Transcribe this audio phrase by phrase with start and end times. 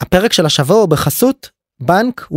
[0.00, 1.50] הפרק של השבוע הוא בחסות
[1.80, 2.36] בנק 1-0,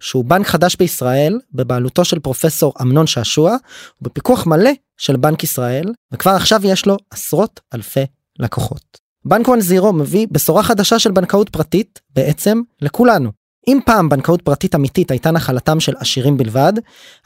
[0.00, 3.56] שהוא בנק חדש בישראל, בבעלותו של פרופסור אמנון שעשוע,
[4.02, 8.04] ובפיקוח מלא של בנק ישראל, וכבר עכשיו יש לו עשרות אלפי
[8.38, 8.98] לקוחות.
[9.24, 13.30] בנק 1-0 מביא בשורה חדשה של בנקאות פרטית, בעצם, לכולנו.
[13.68, 16.72] אם פעם בנקאות פרטית אמיתית הייתה נחלתם של עשירים בלבד,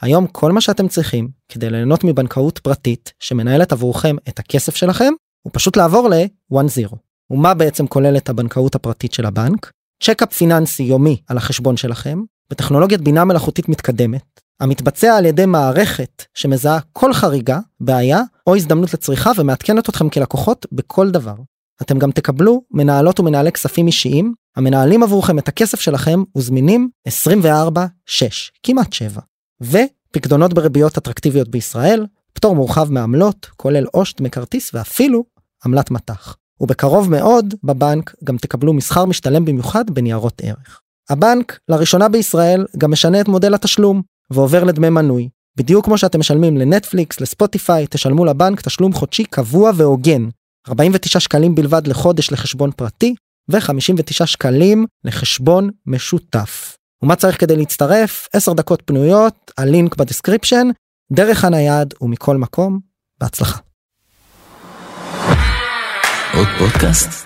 [0.01, 5.51] היום כל מה שאתם צריכים כדי ליהנות מבנקאות פרטית שמנהלת עבורכם את הכסף שלכם, הוא
[5.53, 6.95] פשוט לעבור ל-1-0.
[7.31, 9.71] ומה בעצם כוללת הבנקאות הפרטית של הבנק?
[10.03, 16.79] צ'קאפ פיננסי יומי על החשבון שלכם, בטכנולוגיית בינה מלאכותית מתקדמת, המתבצע על ידי מערכת שמזהה
[16.93, 21.35] כל חריגה, בעיה או הזדמנות לצריכה ומעדכנת אתכם כלקוחות בכל דבר.
[21.81, 28.93] אתם גם תקבלו מנהלות ומנהלי כספים אישיים המנהלים עבורכם את הכסף שלכם וזמינים 24/6 כמעט
[28.93, 29.21] 7
[29.61, 35.23] ופקדונות בריביות אטרקטיביות בישראל פטור מורחב מעמלות כולל עו"ש, מכרטיס ואפילו
[35.65, 36.35] עמלת מט"ח.
[36.61, 40.81] ובקרוב מאוד בבנק גם תקבלו מסחר משתלם במיוחד בניירות ערך.
[41.09, 45.29] הבנק לראשונה בישראל גם משנה את מודל התשלום ועובר לדמי מנוי.
[45.57, 50.29] בדיוק כמו שאתם משלמים לנטפליקס, לספוטיפיי, תשלמו לבנק תשלום חודשי קבוע והוגן.
[50.69, 53.15] 49 שקלים בלבד לחודש לחשבון פרטי
[53.51, 56.77] ו-59 שקלים לחשבון משותף.
[57.03, 58.27] ומה צריך כדי להצטרף?
[58.33, 60.67] 10 דקות פנויות, ה link ב description,
[61.11, 62.79] דרך הנייד ומכל מקום,
[63.19, 63.70] בהצלחה.
[66.33, 67.25] עוד פודקאסט?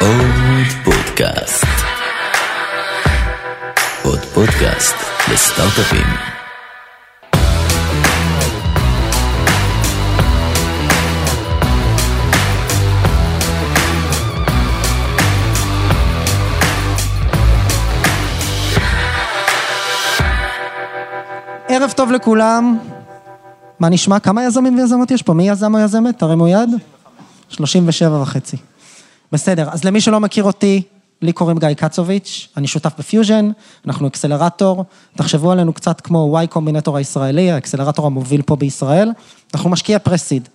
[0.00, 1.66] עוד פודקאסט.
[4.02, 4.94] עוד פודקאסט
[5.32, 6.06] לסטארט-אפים.
[21.68, 22.78] ערב טוב לכולם.
[23.80, 24.18] מה נשמע?
[24.18, 25.34] כמה יזמים ויזמות יש פה?
[25.34, 26.18] מי יזם או יזמת?
[26.18, 26.70] תרימו יד.
[27.48, 28.56] 37 וחצי.
[29.32, 30.82] בסדר, אז למי שלא מכיר אותי,
[31.22, 33.50] לי קוראים גיא קצוביץ', אני שותף בפיוז'ן,
[33.86, 34.84] אנחנו אקסלרטור,
[35.16, 39.10] תחשבו עלינו קצת כמו Y Combinator הישראלי, האקסלרטור המוביל פה בישראל,
[39.54, 40.48] אנחנו משקיע pre-seed.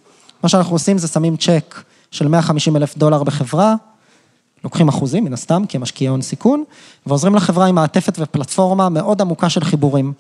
[0.43, 3.75] מה שאנחנו עושים זה שמים צ'ק של 150 אלף דולר בחברה,
[4.63, 6.63] לוקחים אחוזים מן הסתם, כי הם משקיעי הון סיכון,
[7.05, 10.13] ועוזרים לחברה עם מעטפת ופלטפורמה מאוד עמוקה של חיבורים.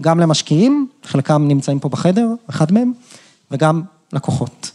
[0.00, 2.92] גם למשקיעים, חלקם נמצאים פה בחדר, אחד מהם,
[3.50, 3.82] וגם
[4.12, 4.70] לקוחות.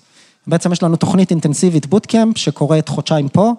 [0.47, 3.53] בעצם יש לנו תוכנית אינטנסיבית bootcamp שקורית חודשיים פה,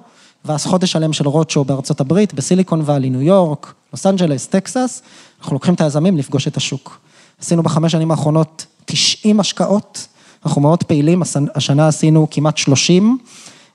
[0.44, 5.02] ואז חודש שלם של roadshow בארצות הברית, בסיליקון ואלי, ניו יורק, לוס אנג'לס, טקסס,
[5.40, 6.98] אנחנו לוקחים את היזמים לפגוש את השוק.
[7.40, 10.06] עשינו בחמש שנים האחרונות 90 השקעות,
[10.44, 11.22] אנחנו מאוד פעילים,
[11.54, 13.18] השנה עשינו כמעט 30,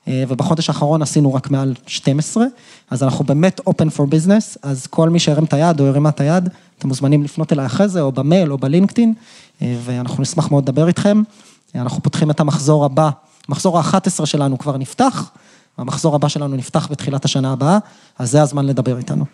[0.08, 2.44] אה, ובחודש האחרון עשינו רק מעל 12,
[2.90, 6.20] אז אנחנו באמת open for business, אז כל מי שהרים את היד או הרימה את
[6.20, 6.48] היד,
[6.80, 9.14] אתם מוזמנים לפנות אליי אחרי זה, או במייל או בלינקדאין,
[9.62, 11.22] אה, ואנחנו נשמח מאוד לדבר איתכם.
[11.74, 13.10] אנחנו פותחים את המחזור הבא,
[13.48, 15.30] המחזור ה-11 שלנו כבר נפתח,
[15.78, 17.78] המחזור הבא שלנו נפתח בתחילת השנה הבאה,
[18.18, 19.24] אז זה הזמן לדבר איתנו.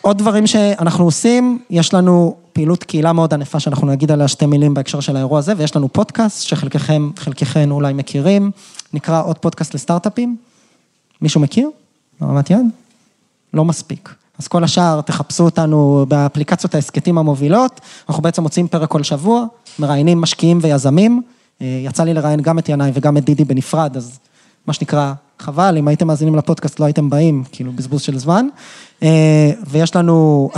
[0.00, 4.74] עוד דברים שאנחנו עושים, יש לנו פעילות קהילה מאוד ענפה שאנחנו נגיד עליה שתי מילים
[4.74, 8.50] בהקשר של האירוע הזה, ויש לנו פודקאסט שחלקכם, חלקכם אולי מכירים,
[8.92, 10.36] נקרא עוד פודקאסט לסטארט-אפים.
[11.20, 11.70] מישהו מכיר?
[12.20, 12.66] ברמת יד?
[13.54, 14.14] לא מספיק.
[14.38, 19.44] אז כל השאר, תחפשו אותנו באפליקציות ההסכתים המובילות, אנחנו בעצם מוצאים פרק כל שבוע,
[19.78, 21.22] מראיינים משקיעים ויזמים,
[21.62, 24.18] אה, יצא לי לראיין גם את ינאי וגם את דידי בנפרד, אז
[24.66, 28.46] מה שנקרא, חבל, אם הייתם מאזינים לפודקאסט לא הייתם באים, כאילו בזבוז של זמן.
[29.02, 30.50] אה, ויש לנו...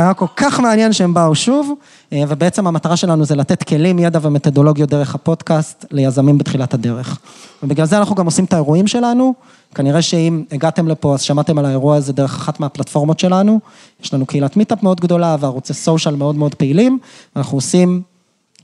[0.00, 1.72] היה כל כך מעניין שהם באו שוב,
[2.12, 7.18] אה, ובעצם המטרה שלנו זה לתת כלים, ידע ומתודולוגיות דרך הפודקאסט ליזמים בתחילת הדרך.
[7.62, 9.34] ובגלל זה אנחנו גם עושים את האירועים שלנו,
[9.74, 13.60] כנראה שאם הגעתם לפה אז שמעתם על האירוע הזה דרך אחת מהפלטפורמות שלנו,
[14.02, 16.98] יש לנו קהילת meetup מאוד גדולה וערוצי social מאוד מאוד פעילים,
[17.36, 18.02] אנחנו עושים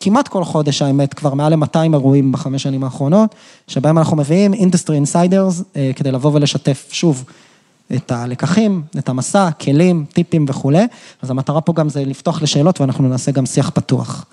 [0.00, 3.34] כמעט כל חודש האמת, כבר מעל ל-200 אירועים בחמש שנים האחרונות,
[3.67, 7.25] שבהם אנחנו מביאים industry insiders אה, כדי לבוא ולשתף שוב
[7.97, 10.87] את הלקחים, את המסע, כלים, טיפים וכולי,
[11.22, 14.25] אז המטרה פה גם זה לפתוח לשאלות ואנחנו נעשה גם שיח פתוח.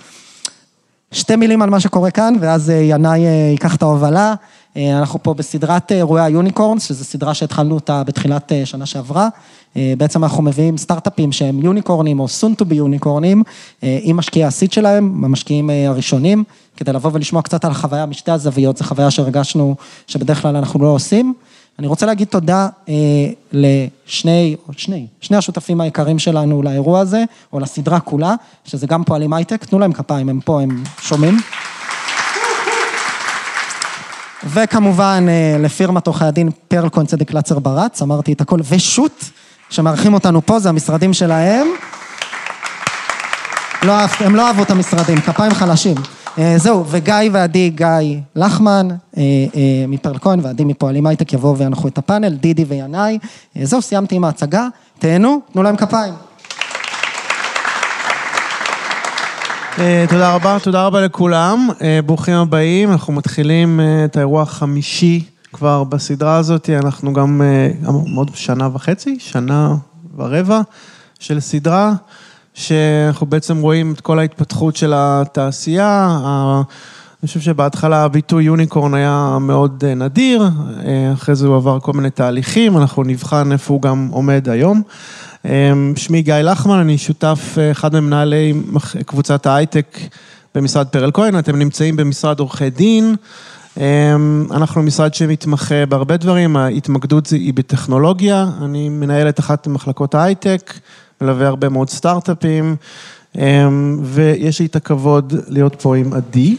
[1.11, 4.33] שתי מילים על מה שקורה כאן, ואז אה, ינאי אה, ייקח את ההובלה.
[4.77, 9.29] אנחנו פה בסדרת אירועי היוניקורנס, שזו סדרה שהתחלנו אותה בתחילת שנה שעברה.
[9.75, 13.43] בעצם אנחנו מביאים סטארט-אפים שהם יוניקורנים או soon to be יוניקורנים,
[13.81, 16.43] עם משקיעי הסיד שלהם, המשקיעים הראשונים,
[16.77, 19.75] כדי לבוא ולשמוע קצת על החוויה משתי הזוויות, זו חוויה שהרגשנו
[20.07, 21.33] שבדרך כלל אנחנו לא עושים.
[21.79, 22.93] אני רוצה להגיד תודה אה,
[23.51, 27.23] לשני, או שני, שני השותפים העיקריים שלנו לאירוע הזה,
[27.53, 28.35] או לסדרה כולה,
[28.65, 31.37] שזה גם פועלים הייטק, תנו להם כפיים, הם פה, הם שומעים.
[34.43, 39.23] וכמובן אה, לפירמת עורכי הדין פרלקוין צדק קלצר ברץ, אמרתי את הכל, ושות,
[39.69, 41.67] שמארחים אותנו פה, זה המשרדים שלהם.
[43.83, 45.95] לא, הם לא אהבו את המשרדים, כפיים חלשים.
[46.39, 47.87] אה, זהו, וגיא ועדי, גיא
[48.35, 48.87] לחמן
[49.17, 49.23] אה,
[49.55, 53.19] אה, מפרל כהן ועדי מפועלים הייטק יבואו וינחו את הפאנל, דידי וינאי.
[53.63, 54.67] זהו, סיימתי עם ההצגה,
[54.99, 56.13] תהנו, תנו להם כפיים.
[60.09, 61.69] תודה רבה, תודה רבה לכולם.
[62.05, 65.23] ברוכים הבאים, אנחנו מתחילים את האירוע החמישי
[65.53, 66.69] כבר בסדרה הזאת.
[66.69, 67.41] אנחנו גם
[68.15, 69.75] עוד שנה וחצי, שנה
[70.17, 70.61] ורבע
[71.19, 71.93] של סדרה,
[72.55, 76.19] שאנחנו בעצם רואים את כל ההתפתחות של התעשייה.
[77.23, 80.43] אני חושב שבהתחלה הביטוי יוניקורן היה מאוד אה, נדיר,
[80.85, 84.81] אה, אחרי זה הוא עבר כל מיני תהליכים, אנחנו נבחן איפה הוא גם עומד היום.
[85.45, 88.53] אה, שמי גיא לחמן, אני שותף, אה, אחד ממנהלי
[89.05, 89.97] קבוצת ההייטק
[90.55, 93.15] במשרד פרל כהן, אתם נמצאים במשרד עורכי דין.
[93.79, 94.15] אה,
[94.51, 100.73] אנחנו משרד שמתמחה בהרבה דברים, ההתמקדות היא בטכנולוגיה, אני מנהל את אחת ממחלקות ההייטק,
[101.21, 102.75] מלווה הרבה מאוד סטארט-אפים,
[103.37, 103.67] אה,
[104.03, 106.55] ויש לי את הכבוד להיות פה עם עדי.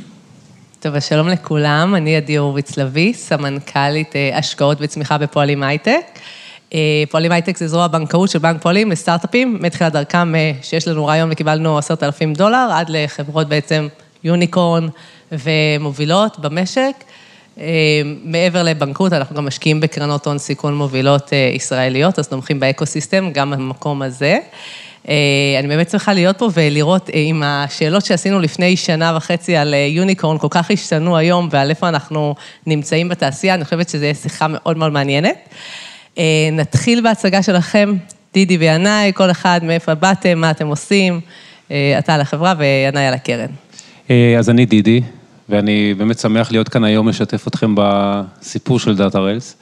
[0.81, 6.05] טוב, אז שלום לכולם, אני עדי הורוביץ לביא, סמנכ"לית אה, השקעות וצמיחה בפועלים הייטק.
[6.75, 6.79] אה,
[7.11, 11.29] פועלים הייטק זה זרוע בנקאות של בנק פועלים לסטארט-אפים, מתחילת דרכם אה, שיש לנו רעיון
[11.32, 13.88] וקיבלנו עשרת אלפים דולר, עד לחברות בעצם
[14.25, 14.87] unicorn
[15.32, 16.94] ומובילות במשק.
[17.61, 22.67] אה, מעבר לבנקאות, אנחנו גם משקיעים בקרנות הון סיכון מובילות אה, ישראליות, אז תומכים ב
[22.67, 24.38] ecosystem, גם במקום הזה.
[25.08, 25.14] אה,
[25.58, 30.47] אני באמת שמחה להיות פה ולראות אם השאלות שעשינו לפני שנה וחצי על unicorn כל
[30.50, 32.35] כך השתנו היום ועל איפה אנחנו
[32.67, 35.49] נמצאים בתעשייה, אני חושבת שזו שיחה מאוד מאוד מעניינת.
[36.52, 37.94] נתחיל בהצגה שלכם,
[38.35, 41.20] דידי וינאי, כל אחד מאיפה באתם, מה אתם עושים,
[41.69, 43.50] אתה על החברה וינאי על הקרן.
[44.38, 45.00] אז אני דידי,
[45.48, 49.56] ואני באמת שמח להיות כאן היום לשתף אתכם בסיפור של דאטה ריילס.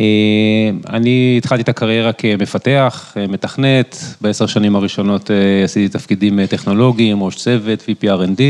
[0.00, 7.22] אה, אני התחלתי את הקריירה כמפתח, אה, מתכנת, בעשר שנים הראשונות אה, עשיתי תפקידים טכנולוגיים,
[7.22, 8.40] ראש צוות, VP R&D,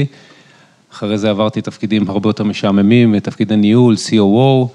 [0.92, 4.68] אחרי זה עברתי תפקידים הרבה יותר משעממים, תפקידי ניהול, COO.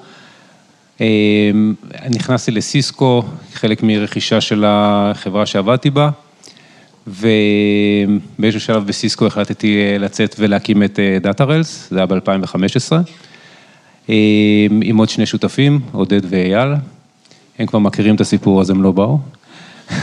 [2.09, 3.23] נכנסתי לסיסקו,
[3.53, 6.09] חלק מרכישה של החברה שעבדתי בה.
[7.07, 12.93] ובאיזשהו שלב בסיסקו החלטתי אה, לצאת ולהקים את דאטה ריילס, זה היה ב-2015,
[14.81, 16.73] עם עוד שני שותפים, עודד ואייל.
[17.59, 19.19] הם כבר מכירים את הסיפור, אז הם לא באו.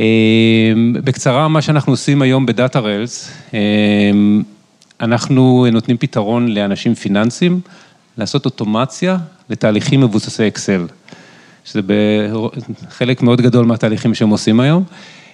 [0.00, 3.60] אה, בקצרה, מה שאנחנו עושים היום בדאטה ריילס, אה,
[5.00, 7.60] אנחנו נותנים פתרון לאנשים פיננסיים,
[8.18, 9.16] לעשות אוטומציה
[9.50, 10.86] לתהליכים מבוססי אקסל,
[11.64, 11.80] שזה
[12.90, 14.84] חלק מאוד גדול מהתהליכים שהם עושים היום.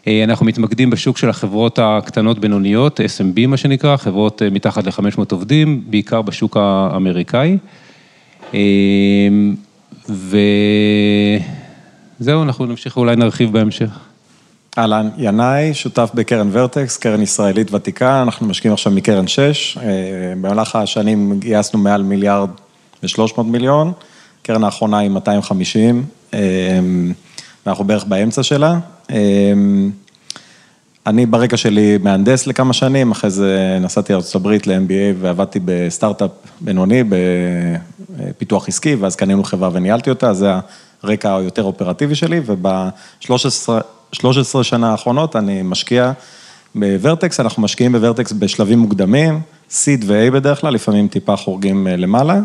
[0.09, 5.23] אה, אנחנו מתמקדים בשוק של החברות הקטנות בינוניות, SMB מה שנקרא, חברות אה, מתחת ל-500
[5.31, 7.59] עובדים, בעיקר בשוק האמריקאי.
[8.55, 8.61] אה,
[12.21, 13.89] וזהו, אנחנו נמשיך, אולי נרחיב בהמשך.
[14.79, 19.79] אהלן, ינאי, שותף בקרן ורטקס, קרן ישראלית ותיקה, אנחנו משקיעים עכשיו מקרן 6.
[20.41, 22.51] במהלך השנים גייסנו מעל מיליארד
[23.03, 23.93] ו-300 מיליון,
[24.43, 26.05] קרן האחרונה היא 250,
[27.67, 28.79] ואנחנו בערך באמצע שלה.
[31.07, 36.31] אני ברקע שלי מהנדס לכמה שנים, אחרי זה נסעתי לארה"ב ל-MBA ועבדתי בסטארט-אפ
[36.61, 40.53] בינוני, בפיתוח עסקי, ואז קנינו חברה וניהלתי אותה, זה
[41.03, 43.69] הרקע היותר אופרטיבי שלי, וב-13
[44.63, 46.13] שנה האחרונות אני משקיע
[46.75, 49.41] בוורטקס, אנחנו משקיעים בוורטקס בשלבים מוקדמים,
[49.71, 49.75] C
[50.07, 52.41] ו-A בדרך כלל, לפעמים טיפה חורגים למעלה.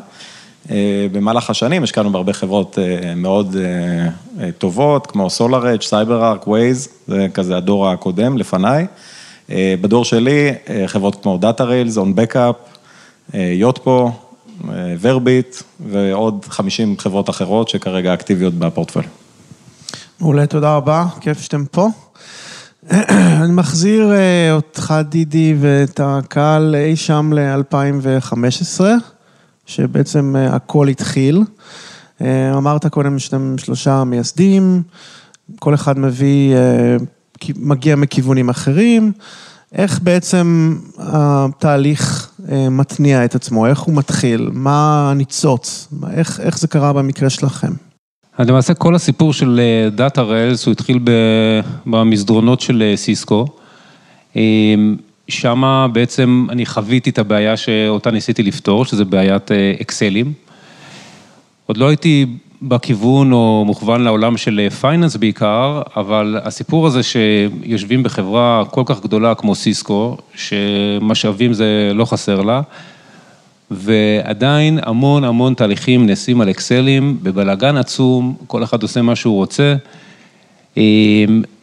[1.11, 2.77] במהלך השנים השקענו בהרבה חברות
[3.15, 3.55] מאוד
[4.57, 8.87] טובות, כמו SolarEdge, CyberArk, Waze, זה כזה הדור הקודם, לפניי.
[9.49, 10.51] בדור שלי,
[10.87, 12.77] חברות כמו Data Rails, On Backup,
[13.33, 14.11] יוטפו,
[15.03, 19.03] Verbit ועוד 50 חברות אחרות שכרגע אקטיביות בפורטפול.
[20.19, 21.87] מעולה, תודה רבה, כיף שאתם פה.
[23.43, 24.11] אני מחזיר
[24.51, 28.81] אותך, דידי, ואת הקהל אי שם ל-2015.
[29.69, 31.43] שבעצם הכל התחיל.
[32.57, 34.81] אמרת קודם שאתם שלושה מייסדים,
[35.59, 36.55] כל אחד מביא,
[37.55, 39.11] מגיע מכיוונים אחרים.
[39.73, 42.31] איך בעצם התהליך
[42.71, 43.67] מתניע את עצמו?
[43.67, 44.49] איך הוא מתחיל?
[44.53, 45.87] מה הניצוץ?
[46.13, 47.71] איך, איך זה קרה במקרה שלכם?
[48.37, 49.61] אז למעשה כל הסיפור של
[49.95, 50.99] Datarails, הוא התחיל
[51.85, 53.47] במסדרונות של סיסקו.
[55.29, 60.33] שמה בעצם אני חוויתי את הבעיה שאותה ניסיתי לפתור, שזה בעיית אקסלים.
[61.65, 62.25] עוד לא הייתי
[62.61, 69.35] בכיוון או מוכוון לעולם של finance בעיקר, אבל הסיפור הזה שיושבים בחברה כל כך גדולה
[69.35, 72.61] כמו סיסקו, שמשאבים זה לא חסר לה,
[73.71, 79.75] ועדיין המון המון תהליכים נעשים על אקסלים, בבלגן עצום, כל אחד עושה מה שהוא רוצה,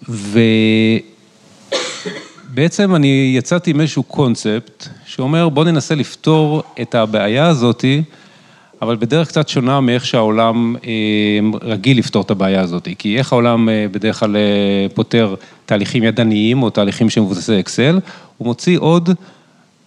[0.09, 0.41] ו...
[2.57, 8.03] בעצם אני יצאתי עם איזשהו קונספט שאומר בוא ננסה לפתור את הבעיה הזאתי,
[8.83, 10.91] אבל בדרך קצת שונה מאיך שהעולם אה,
[11.63, 12.89] רגיל לפתור את הבעיה הזאת.
[12.99, 15.35] כי איך העולם אה, בדרך כלל אה, פותר
[15.67, 18.01] תהליכים ידניים או תהליכים שמבוססי אקסל,
[18.39, 19.11] הוא מוציא עוד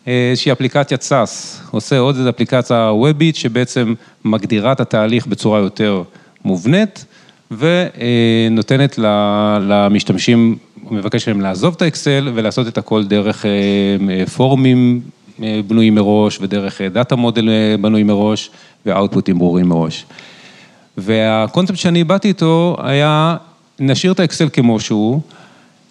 [0.07, 3.93] איזושהי אפליקציית SaaS, עושה עוד איזו אפליקציה וובית שבעצם
[4.25, 6.03] מגדירה את התהליך בצורה יותר
[6.45, 7.05] מובנית
[7.51, 8.99] ונותנת
[9.61, 10.57] למשתמשים,
[10.91, 13.45] מבקש מהם לעזוב את האקסל ולעשות את הכל דרך
[14.35, 15.01] פורמים
[15.67, 17.49] בנויים מראש ודרך data model
[17.81, 18.49] בנוי מראש
[18.85, 20.05] ו outputים ברורים מראש.
[20.97, 23.37] והקונספט שאני באתי איתו היה,
[23.79, 25.21] נשאיר את האקסל כמו שהוא,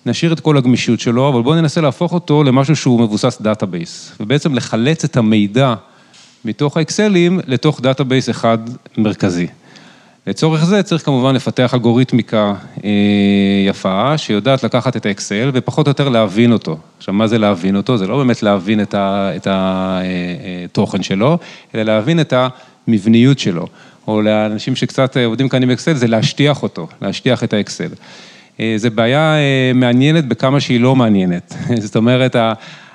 [0.06, 4.54] נשאיר את כל הגמישות שלו, אבל בואו ננסה להפוך אותו למשהו שהוא מבוסס database, ובעצם
[4.54, 5.74] לחלץ את המידע
[6.44, 8.58] מתוך האקסלים לתוך database אחד
[8.98, 9.46] מרכזי.
[10.26, 12.90] לצורך זה צריך כמובן לפתח אלגוריתמיקה אה,
[13.66, 16.78] יפה, שיודעת לקחת את האקסל ופחות או יותר להבין אותו.
[16.98, 17.96] עכשיו, מה זה להבין אותו?
[17.96, 21.38] זה לא באמת להבין את התוכן שלו,
[21.74, 22.34] אלא להבין את
[22.86, 23.66] המבניות שלו.
[24.08, 27.88] או לאנשים שקצת עובדים כאן עם אקסל, זה להשטיח אותו, להשטיח את האקסל.
[28.60, 29.34] אה, זו בעיה
[29.74, 31.54] מעניינת בכמה שהיא לא מעניינת.
[31.84, 32.36] זאת אומרת,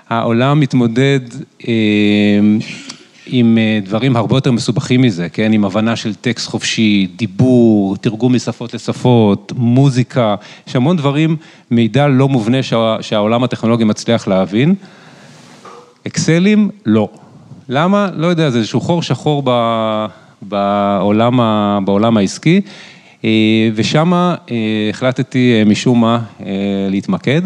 [0.10, 1.20] העולם מתמודד
[3.26, 5.54] עם אה, דברים הרבה יותר מסובכים מזה, כן?
[5.54, 10.36] עם הבנה של טקסט חופשי, דיבור, תרגום משפות לשפות, מוזיקה,
[10.68, 11.36] יש המון דברים,
[11.72, 14.76] מידע לא מובנה שה, שהעולם הטכנולוגי מצליח להבין.
[16.08, 17.10] אקסלים, לא.
[17.70, 18.10] למה?
[18.16, 19.52] לא יודע, זה איזשהו חור שחור ב,
[20.42, 22.62] בעולם, ה, בעולם העסקי,
[23.26, 23.30] אה,
[23.76, 24.36] ושם אה,
[24.90, 26.20] החלטתי משום מה
[26.90, 27.42] להתמקד.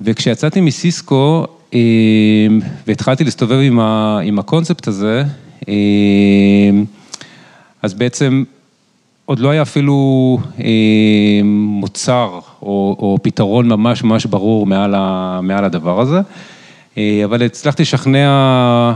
[0.00, 1.46] וכשיצאתי מסיסקו,
[2.86, 5.24] והתחלתי להסתובב עם ה, עם הקונספט הזה,
[7.82, 8.44] אז בעצם
[9.24, 10.38] עוד לא היה אפילו
[11.44, 16.20] מוצר או, או פתרון ממש ממש ברור מעל, ה, מעל הדבר הזה,
[16.98, 18.92] אה, אבל הצלחתי לשכנע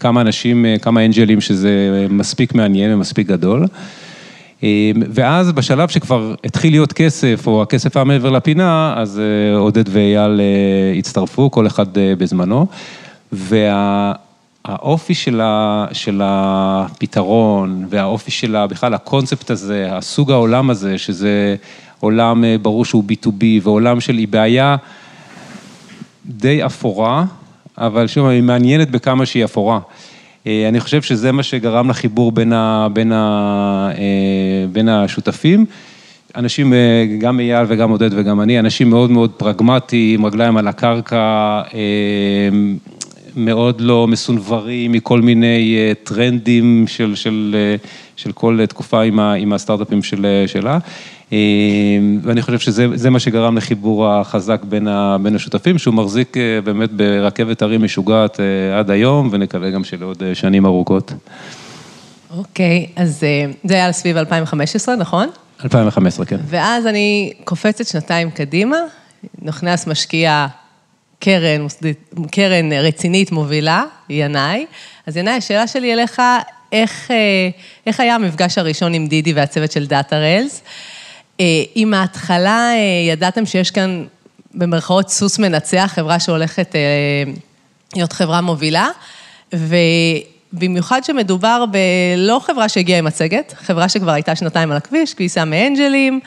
[0.00, 3.66] כמה אנשים, כמה אנג'לים שזה מספיק מעניין ומספיק גדול.
[4.62, 4.68] אמ,
[5.10, 10.40] ואז בשלב שכבר התחיל להיות כסף, או הכסף היה מעבר לפינה, אז אה, עודד ואייל
[10.40, 12.66] אה, הצטרפו, כל אחד אה, בזמנו.
[13.32, 21.56] והאופי של, ה, של הפתרון, והאופי של בכלל הקונספט הזה, הסוג העולם הזה, שזה
[22.00, 24.76] עולם ברור שהוא B2B, ועולם של, היא בעיה
[26.26, 27.24] די אפורה,
[27.78, 29.80] אבל שוב, היא מעניינת בכמה שהיא אפורה.
[30.46, 35.66] אה, אני חושב שזה מה שגרם לחיבור בין, ה, בין, ה, אה, בין השותפים.
[36.36, 41.62] אנשים, אה, גם אייל וגם עודד וגם אני, אנשים מאוד מאוד פרגמטיים, רגליים על הקרקע,
[43.36, 47.56] מאוד לא מסונברים מכל מיני טרנדים של, של,
[48.16, 50.78] של כל תקופה עם, ה, עם הסטארט-אפים של, שלה.
[52.22, 57.62] ואני חושב שזה מה שגרם לחיבור החזק בין, ה, בין השותפים, שהוא מחזיק באמת ברכבת
[57.62, 58.40] הרים משוגעת
[58.78, 61.12] עד היום, ונקווה גם שלעוד שנים ארוכות.
[62.36, 63.24] אוקיי, okay, אז
[63.64, 65.28] זה היה סביב 2015, נכון?
[65.64, 66.36] 2015, כן.
[66.46, 68.76] ואז אני קופצת שנתיים קדימה,
[69.42, 70.46] נכנס משקיע
[71.20, 71.66] קרן,
[72.30, 74.66] קרן רצינית מובילה, ינאי.
[75.06, 76.22] אז ינאי, השאלה שלי אליך,
[76.72, 77.10] איך,
[77.86, 80.62] איך היה המפגש הראשון עם דידי והצוות של Datarails?
[81.76, 82.70] אם מההתחלה
[83.08, 84.04] ידעתם שיש כאן
[84.54, 86.74] במרכאות סוס מנצח, חברה שהולכת
[87.96, 88.88] להיות חברה מובילה,
[89.52, 96.20] ובמיוחד שמדובר בלא חברה שהגיעה עם מצגת, חברה שכבר הייתה שנתיים על הכביש, גייסה מאנג'לים,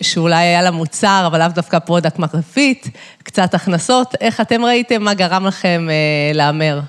[0.00, 2.88] שאולי היה לה מוצר, אבל לאו דווקא product market fit,
[3.22, 5.88] קצת הכנסות, איך אתם ראיתם, מה גרם לכם
[6.34, 6.80] להמר?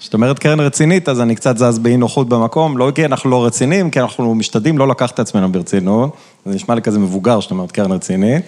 [0.00, 3.46] כשאת אומרת קרן רצינית, אז אני קצת זז באי נוחות במקום, לא כי אנחנו לא
[3.46, 7.54] רציניים, כי אנחנו משתדלים לא לקחת את עצמנו ברצינות, זה נשמע לי כזה מבוגר שאתה
[7.54, 8.44] אומרת קרן רצינית.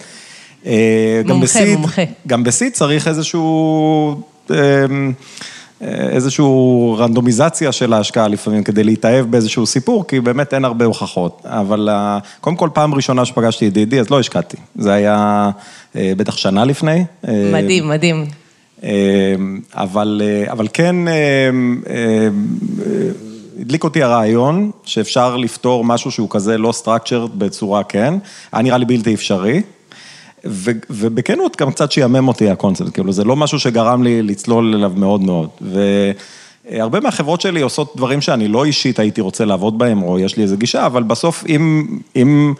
[1.25, 2.01] מומחה, מומחה.
[2.27, 4.21] גם בסיד צריך איזשהו...
[5.81, 6.45] איזושהי
[6.97, 11.41] רנדומיזציה של ההשקעה לפעמים כדי להתאהב באיזשהו סיפור, כי באמת אין הרבה הוכחות.
[11.45, 11.89] אבל
[12.41, 14.57] קודם כל, פעם ראשונה שפגשתי את דידי, אז לא השקעתי.
[14.75, 15.49] זה היה
[15.95, 17.03] בטח שנה לפני.
[17.53, 18.25] מדהים, מדהים.
[19.73, 20.95] אבל, אבל כן,
[23.59, 28.13] הדליק אותי הרעיון שאפשר לפתור משהו שהוא כזה לא structured בצורה כן,
[28.51, 29.61] היה נראה לי בלתי אפשרי.
[30.89, 35.21] ובכנות גם קצת שיאמם אותי הקונספט, כאילו זה לא משהו שגרם לי לצלול אליו מאוד
[35.21, 35.49] מאוד.
[36.71, 40.43] והרבה מהחברות שלי עושות דברים שאני לא אישית הייתי רוצה לעבוד בהם, או יש לי
[40.43, 42.53] איזו גישה, אבל בסוף אם, אם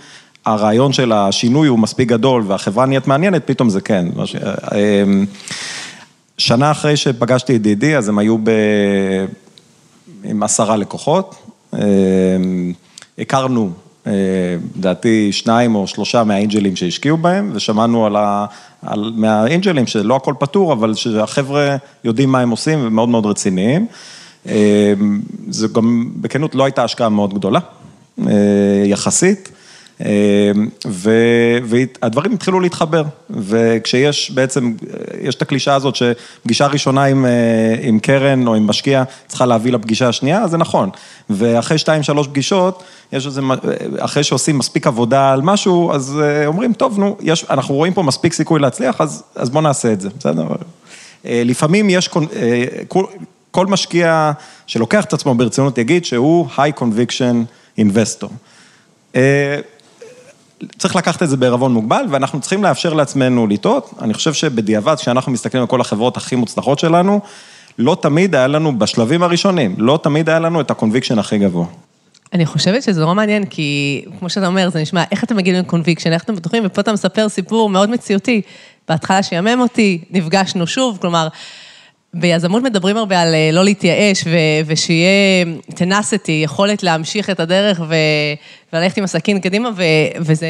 [0.45, 4.05] הרעיון של השינוי הוא מספיק גדול והחברה נהיית מעניינת, פתאום זה כן.
[4.75, 5.25] אמ,
[6.37, 8.51] שנה אחרי שפגשתי את דידי, אז הם היו ב...
[10.23, 11.35] עם עשרה לקוחות.
[11.73, 11.79] אמ,
[13.19, 13.71] הכרנו
[14.75, 18.45] לדעתי שניים או שלושה מהאנג'לים שהשקיעו בהם, ושמענו על ה...
[18.81, 19.11] על...
[19.15, 23.87] מהאנג'לים שלא הכל פתור, אבל שהחבר'ה יודעים מה הם עושים ומאוד מאוד רציניים.
[24.47, 24.93] אה,
[25.49, 27.59] זה גם, בכנות, לא הייתה השקעה מאוד גדולה,
[28.27, 28.33] אה,
[28.85, 29.51] יחסית.
[30.85, 34.73] והדברים התחילו להתחבר, וכשיש בעצם,
[35.21, 37.25] יש את הקלישה הזאת שפגישה ראשונה עם,
[37.81, 40.89] עם קרן או עם משקיע צריכה להביא לפגישה השנייה, זה נכון.
[41.29, 43.41] ואחרי שתיים, שלוש פגישות, יש איזה,
[43.99, 48.33] אחרי שעושים מספיק עבודה על משהו, אז אומרים, טוב, נו, יש, אנחנו רואים פה מספיק
[48.33, 50.45] סיכוי להצליח, אז, אז בואו נעשה את זה, בסדר?
[51.25, 52.09] לפעמים יש,
[52.87, 53.03] כל,
[53.51, 54.31] כל משקיע
[54.67, 57.35] שלוקח את עצמו ברצינות יגיד שהוא high conviction
[57.79, 58.29] investor.
[60.77, 63.93] צריך לקחת את זה בערבון מוגבל, ואנחנו צריכים לאפשר לעצמנו לטעות.
[64.01, 67.19] אני חושב שבדיעבד, כשאנחנו מסתכלים על כל החברות הכי מוצלחות שלנו,
[67.79, 71.65] לא תמיד היה לנו, בשלבים הראשונים, לא תמיד היה לנו את ה conviction הכי גבוה.
[72.33, 75.64] אני חושבת שזה נורא מעניין, כי כמו שאתה אומר, זה נשמע, איך אתם מגיעים ל
[75.64, 78.41] conviction, איך אתם בטוחים, ופה אתה מספר סיפור מאוד מציאותי.
[78.89, 81.27] בהתחלה שיאמם אותי, נפגשנו שוב, כלומר,
[82.13, 84.23] ביזמות מדברים הרבה על לא להתייאש,
[84.65, 87.81] ושיהיה tenacity, יכולת להמשיך את הדרך
[88.73, 89.69] וללכת עם הסכין קדימה,
[90.19, 90.47] וזה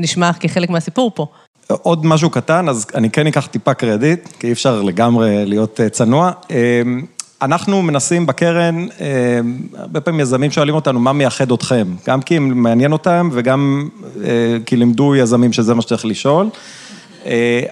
[0.00, 1.26] נשמע כחלק מהסיפור פה.
[1.68, 6.30] עוד משהו קטן, אז אני כן אקח טיפה קרדיט, כי אי אפשר לגמרי להיות צנוע.
[7.42, 8.86] אנחנו מנסים בקרן,
[9.78, 11.86] הרבה פעמים יזמים שואלים אותנו, מה מייחד אתכם?
[12.06, 13.88] גם כי מעניין אותם וגם
[14.66, 16.48] כי לימדו יזמים שזה מה שצריך לשאול.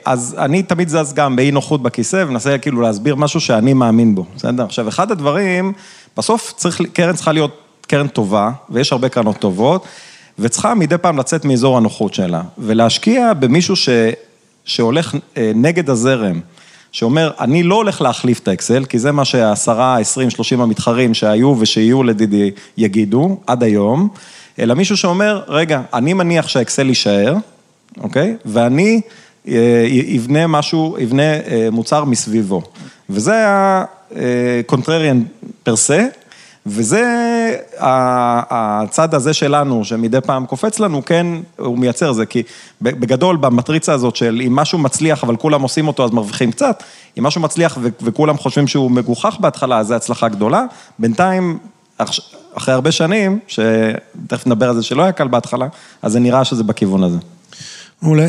[0.05, 4.25] אז אני תמיד זז גם באי נוחות בכיסא ומנסה כאילו להסביר משהו שאני מאמין בו,
[4.37, 4.65] בסדר?
[4.65, 5.73] עכשיו, אחד הדברים,
[6.17, 9.85] בסוף צריך, קרן צריכה להיות קרן טובה, ויש הרבה קרנות טובות,
[10.39, 13.89] וצריכה מדי פעם לצאת מאזור הנוחות שלה, ולהשקיע במישהו ש,
[14.65, 15.15] שהולך
[15.55, 16.41] נגד הזרם,
[16.93, 21.55] שאומר, אני לא הולך להחליף את האקסל, כי זה מה שהעשרה, עשרים, שלושים המתחרים שהיו
[21.59, 24.09] ושיהיו לדידי יגידו עד היום,
[24.59, 27.35] אלא מישהו שאומר, רגע, אני מניח שהאקסל יישאר,
[28.01, 28.37] אוקיי?
[28.45, 29.01] ואני...
[29.91, 31.23] יבנה משהו, יבנה
[31.73, 32.63] מוצר מסביבו.
[33.11, 36.03] וזה ה-contrarian per se,
[36.69, 37.05] וזה
[38.51, 41.27] הצד הזה שלנו, שמדי פעם קופץ לנו, כן,
[41.59, 42.43] הוא מייצר זה, כי
[42.83, 46.83] בגדול, במטריצה הזאת של אם משהו מצליח, אבל כולם עושים אותו, אז מרוויחים קצת,
[47.19, 50.65] אם משהו מצליח וכולם חושבים שהוא מגוחך בהתחלה, אז זו הצלחה גדולה.
[50.99, 51.59] בינתיים,
[52.55, 55.67] אחרי הרבה שנים, שתכף נדבר על זה שלא היה קל בהתחלה,
[56.03, 57.19] אז זה נראה שזה בכיוון הזה.
[58.03, 58.27] מעולה.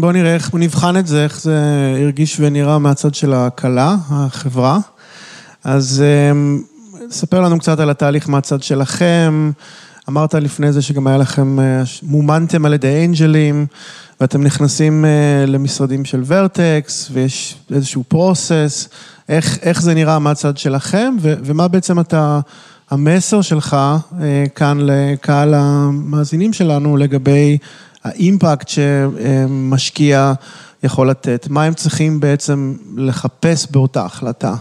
[0.00, 1.60] בואו נראה איך נבחן את זה, איך זה
[2.02, 4.78] הרגיש ונראה מהצד של הכלה, החברה.
[5.64, 6.04] אז
[7.10, 9.50] ספר לנו קצת על התהליך מהצד שלכם.
[10.08, 11.58] אמרת לפני זה שגם היה לכם,
[12.02, 13.66] מומנתם על ידי אנג'לים,
[14.20, 15.04] ואתם נכנסים
[15.46, 18.88] למשרדים של ורטקס, ויש איזשהו פרוסס.
[19.28, 22.40] איך, איך זה נראה מהצד שלכם, ומה בעצם אתה,
[22.90, 23.76] המסר שלך
[24.54, 27.58] כאן לקהל המאזינים שלנו לגבי...
[28.04, 30.32] האימפקט שמשקיע
[30.82, 34.54] יכול לתת, מה הם צריכים בעצם לחפש באותה החלטה?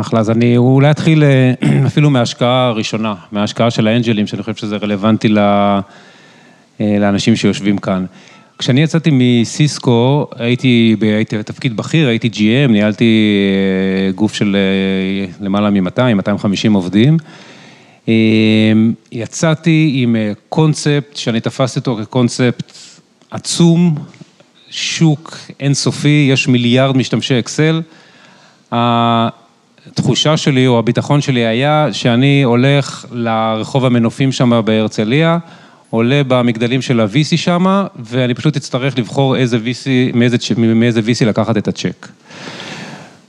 [0.00, 1.22] אחלה, אז אני אולי אתחיל
[1.86, 5.28] אפילו מההשקעה הראשונה, מההשקעה של האנג'לים, שאני חושב שזה רלוונטי
[6.80, 8.04] לאנשים שיושבים כאן.
[8.58, 10.96] כשאני יצאתי מסיסקו, הייתי,
[11.32, 13.30] בתפקיד בכיר, הייתי GM, ניהלתי
[14.14, 14.56] גוף של
[15.40, 17.16] למעלה מ-200, 250 עובדים.
[19.12, 20.16] יצאתי עם
[20.48, 22.72] קונספט שאני תפסתי אותו כקונספט
[23.30, 23.94] עצום,
[24.70, 27.82] שוק אינסופי, יש מיליארד משתמשי אקסל.
[29.86, 35.38] התחושה שלי או הביטחון שלי היה שאני הולך לרחוב המנופים שם בהרצליה,
[35.90, 41.56] עולה במגדלים של ה-VC שם, ואני פשוט אצטרך לבחור איזה VC, מאיזה, מאיזה VC לקחת
[41.56, 42.08] את הצ'ק.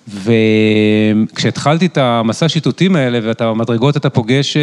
[0.07, 4.57] וכשהתחלתי את המסע השיטוטים האלה ואת המדרגות אתה פוגש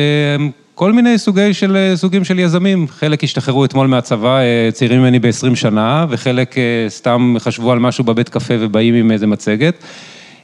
[0.74, 4.38] כל מיני סוגי של, סוגים של יזמים, חלק השתחררו אתמול מהצבא,
[4.72, 6.54] צעירים ממני ב-20 שנה, וחלק
[6.88, 9.84] סתם חשבו על משהו בבית קפה ובאים עם איזה מצגת.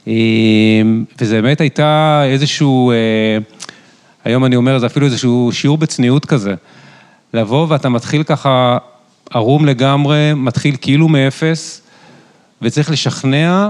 [0.07, 2.91] וזה באמת הייתה איזשהו,
[4.25, 6.53] היום אני אומר, זה אפילו איזשהו שיעור בצניעות כזה.
[7.33, 8.77] לבוא ואתה מתחיל ככה
[9.31, 11.81] ערום לגמרי, מתחיל כאילו מאפס,
[12.61, 13.69] וצריך לשכנע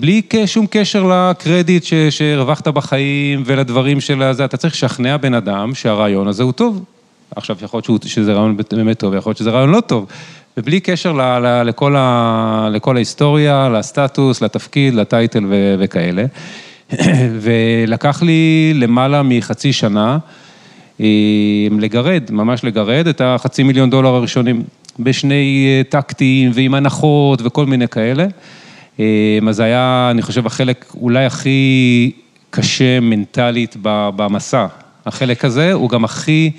[0.00, 6.28] בלי שום קשר לקרדיט שהרווחת בחיים ולדברים של הזה, אתה צריך לשכנע בן אדם שהרעיון
[6.28, 6.84] הזה הוא טוב.
[7.36, 10.06] עכשיו, יכול להיות שזה רעיון באמת טוב, יכול להיות שזה רעיון לא טוב.
[10.58, 11.12] ובלי קשר
[11.64, 15.44] לכל, ה, לכל ההיסטוריה, לסטטוס, לתפקיד, לטייטל
[15.78, 16.24] וכאלה.
[17.42, 20.18] ולקח לי למעלה מחצי שנה
[21.78, 24.62] לגרד, ממש לגרד את החצי מיליון דולר הראשונים,
[24.98, 28.26] בשני טקטים ועם הנחות וכל מיני כאלה.
[28.98, 29.04] אז
[29.50, 32.10] זה היה, אני חושב, החלק אולי הכי
[32.50, 34.66] קשה מנטלית במסע.
[35.06, 36.50] החלק הזה הוא גם הכי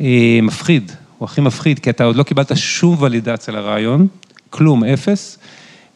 [0.00, 4.06] אה, מפחיד, הוא הכי מפחיד, כי אתה עוד לא קיבלת שום ולידציה לרעיון,
[4.50, 5.38] כלום, אפס,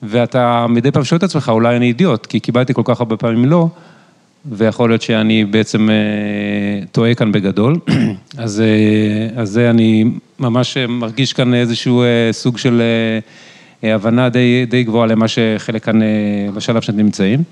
[0.03, 3.45] ואתה מדי פעם שואל את עצמך, אולי אני אידיוט, כי קיבלתי כל כך הרבה פעמים
[3.45, 3.69] לא,
[4.47, 7.79] ויכול להיות שאני בעצם אה, טועה כאן בגדול.
[8.39, 10.05] אז, אה, אז זה אני
[10.39, 13.19] ממש מרגיש כאן איזשהו אה, סוג של אה,
[13.89, 16.09] אה, הבנה די, די גבוהה למה שחלק כאן אה,
[16.55, 17.43] בשלב שאתם נמצאים.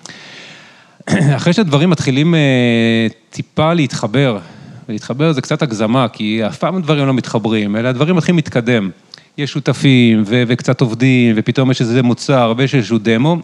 [1.36, 4.38] אחרי שהדברים מתחילים אה, טיפה להתחבר,
[4.88, 8.90] ולהתחבר זה קצת הגזמה, כי אף פעם הדברים לא מתחברים, אלא הדברים מתחילים להתקדם.
[9.38, 13.36] יש שותפים, ו- וקצת עובדים, ופתאום יש איזה מוצר, ויש איזשהו דמו,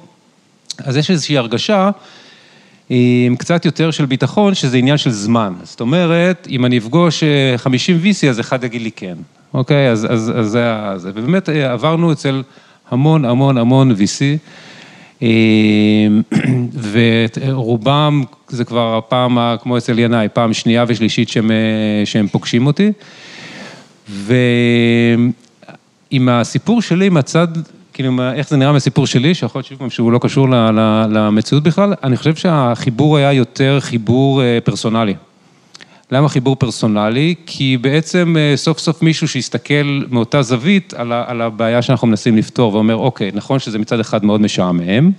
[0.79, 1.91] אז יש איזושהי הרגשה
[2.91, 5.53] עם קצת יותר של ביטחון, שזה עניין של זמן.
[5.63, 9.17] זאת אומרת, אם אני אפגוש אה, 50 VC, אז אחד יגיד לי כן,
[9.55, 9.91] אוקיי?
[9.91, 10.99] אז, אז, אז זה ה...
[10.99, 11.11] זה.
[11.15, 12.43] ובאמת אה, עברנו אצל
[12.91, 14.39] המון המון המון VC.
[15.23, 15.29] אה,
[16.93, 21.57] ורובם זה כבר הפעם, כמו אצל ינאי, פעם שנייה ושלישית שהם, אה,
[22.05, 22.93] שהם פוגשים אותי.
[24.09, 25.33] ועם
[26.29, 27.49] הסיפור שלי, מהצד,
[27.93, 30.49] כאילו, מה- איך זה נראה מהסיפור שלי, שיכול להיות שוב פעם שהוא לא קשור
[31.11, 35.15] למציאות בכלל, אני חושב שהחיבור היה יותר חיבור אה, פרסונלי.
[36.11, 37.35] למה חיבור פרסונלי?
[37.47, 42.37] כי בעצם אה, סוף סוף מישהו שיסתכל מאותה זווית על, ה- על הבעיה שאנחנו מנסים
[42.37, 45.11] לפתור ואומר, אוקיי, נכון שזה מצד אחד מאוד משעמם,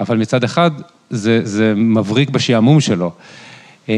[0.00, 0.70] אבל מצד אחד
[1.10, 3.10] זה, זה מבריק בשעמום שלו.
[3.88, 3.94] אה,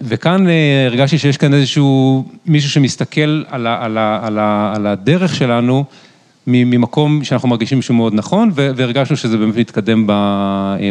[0.00, 4.86] וכאן אה, הרגשתי שיש כאן איזשהו מישהו שמסתכל על, ה, על, ה, על, ה, על
[4.86, 5.84] הדרך שלנו
[6.46, 10.06] ממקום שאנחנו מרגישים שהוא מאוד נכון, והרגשנו שזה באמת מתקדם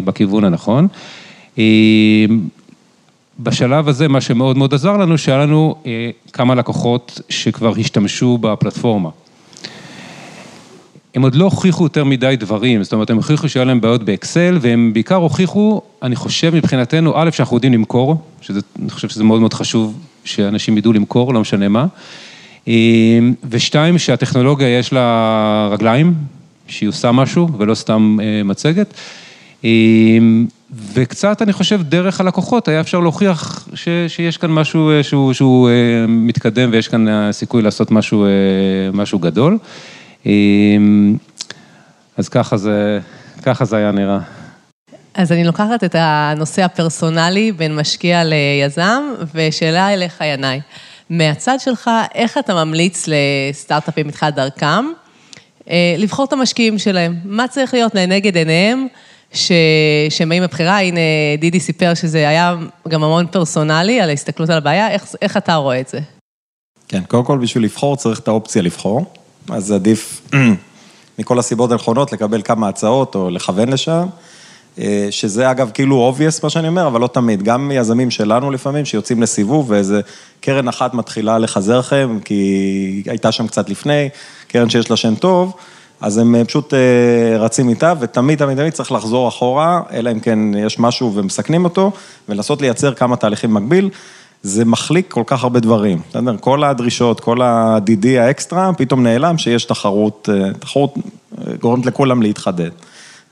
[0.06, 0.88] בכיוון הנכון.
[3.42, 8.38] אה, בשלב הזה, מה שמאוד מאוד עזר לנו, שהיה לנו אה, כמה לקוחות שכבר השתמשו
[8.38, 9.10] בפלטפורמה.
[11.16, 14.58] הם עוד לא הוכיחו יותר מדי דברים, זאת אומרת, הם הוכיחו שהיה להם בעיות באקסל,
[14.62, 19.40] והם בעיקר הוכיחו, אני חושב מבחינתנו, א', שאנחנו יודעים למכור, שזה, אני חושב שזה מאוד
[19.40, 21.86] מאוד חשוב שאנשים ידעו למכור, לא משנה מה,
[22.68, 22.74] אה,
[23.50, 26.14] ושתיים, שהטכנולוגיה יש לה רגליים,
[26.68, 28.94] שהיא עושה משהו, ולא סתם אה, מצגת.
[30.72, 35.70] וקצת, אני חושב, דרך הלקוחות, היה אפשר להוכיח ש, שיש כאן משהו אה, שהוא, שהוא
[35.70, 38.26] אה, מתקדם ויש כאן אה, סיכוי לעשות משהו,
[38.94, 39.58] משהו גדול.
[40.26, 40.32] אה,
[42.18, 43.00] אז ככה זה,
[43.44, 44.20] ככה זה היה נראה.
[45.14, 49.04] אז אני לוקחת את הנושא הפרסונלי בין משקיע ליזם,
[49.34, 50.60] ושאלה אליך, ינאי.
[51.10, 54.86] מהצד שלך, איך אתה ממליץ לסטארט-אפים מתחילת דרכם
[55.98, 57.16] לבחור את המשקיעים שלהם?
[57.26, 58.88] מה צריך להיות לנגד עיניהם
[59.34, 59.52] ש...
[60.10, 60.80] שהם באים לבחירה?
[60.80, 61.00] הנה,
[61.40, 62.56] דידי סיפר שזה היה
[62.88, 66.00] גם המון פרסונלי, על ההסתכלות על הבעיה, איך, איך אתה רואה את זה?
[66.88, 69.06] כן, קודם כל בשביל לבחור צריך את האופציה לבחור,
[69.50, 70.22] אז עדיף
[71.20, 74.08] מכל הסיבות הנכונות לקבל כמה הצעות או לכוון לשם,
[74.80, 78.86] אה, שזה אגב כאילו obvious מה שאני אומר, אבל לא תמיד, גם יזמים שלנו לפעמים
[78.86, 80.02] שיוצאים לסיבוב ואיזה
[80.42, 84.10] קרן אחת מתחילה לחזר לכם, כי הייתה שם קצת לפני,
[84.48, 85.54] קרן שיש לה שם טוב,
[86.02, 90.20] אז הם אה, פשוט אה, רצים איתה, ותמיד, תמיד, תמיד צריך לחזור אחורה, אלא אם
[90.20, 91.92] כן יש משהו ומסכנים אותו,
[92.30, 93.90] ולנסות לייצר כמה תהליכים במקביל.
[94.44, 96.38] זה מחליק כל כך הרבה דברים, בסדר?
[96.40, 100.96] כל הדרישות, כל ה-DD האקסטרה, פתאום נעלם שיש תחרות, אה, תחרות
[101.60, 102.70] גורמת לכולם להתחדד.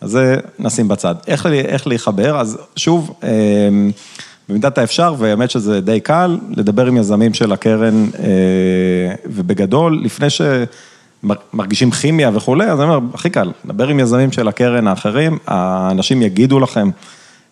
[0.01, 1.15] אז זה נשים בצד.
[1.27, 2.39] איך, איך להיחבר?
[2.39, 3.13] אז שוב,
[4.49, 8.09] במידת האפשר, והאמת שזה די קל, לדבר עם יזמים של הקרן,
[9.25, 10.29] ובגדול, לפני
[11.23, 16.21] שמרגישים כימיה וכולי, אז אני אומר, הכי קל, לדבר עם יזמים של הקרן האחרים, האנשים
[16.21, 16.89] יגידו לכם.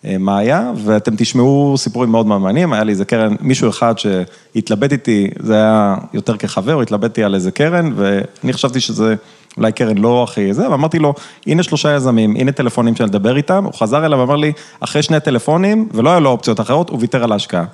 [0.06, 3.94] אה, מה היה, ואתם תשמעו סיפורים מאוד מאוד מעניינים, היה לי איזה קרן, מישהו אחד
[3.98, 9.16] שהתלבט איתי, זה היה יותר כחבר, התלבטתי על איזה קרן, ואני חשבתי שזה
[9.58, 11.14] אולי קרן לא הכי זה, ואמרתי לו,
[11.48, 15.20] הנה שלושה יזמים, הנה טלפונים שאני לדבר איתם, הוא חזר אליו ואמר לי, אחרי שני
[15.20, 17.66] טלפונים, ולא היה לו אופציות אחרות, הוא ויתר על ההשקעה.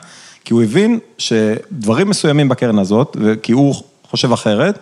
[0.45, 3.75] כי הוא הבין שדברים מסוימים בקרן הזאת, כי הוא
[4.09, 4.79] חושב אחרת,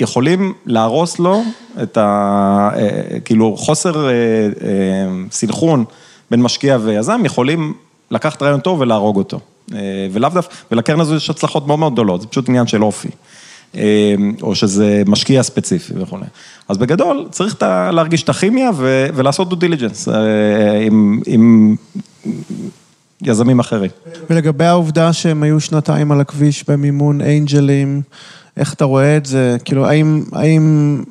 [0.00, 1.42] יכולים להרוס לו
[1.82, 2.70] את ה...
[2.76, 4.48] אה, כאילו חוסר אה, אה,
[5.30, 5.84] סנכרון
[6.30, 7.74] בין משקיע ויזם, יכולים
[8.10, 9.40] לקחת רעיון טוב ולהרוג אותו.
[9.74, 9.78] אה,
[10.12, 13.08] ולאו דווקא, ולקרן הזו יש הצלחות מאוד מאוד גדולות, זה פשוט עניין של אופי.
[13.76, 16.18] אה, או שזה משקיע ספציפי וכו'.
[16.68, 17.56] אז בגדול, צריך
[17.92, 18.70] להרגיש את הכימיה
[19.14, 20.08] ולעשות דו דיליג'נס
[20.86, 21.76] עם, עם
[23.22, 23.90] יזמים אחרים.
[24.30, 28.02] ולגבי העובדה שהם היו שנתיים על הכביש במימון אנג'לים,
[28.56, 29.56] איך אתה רואה את זה?
[29.64, 31.04] כאילו, האם, האם,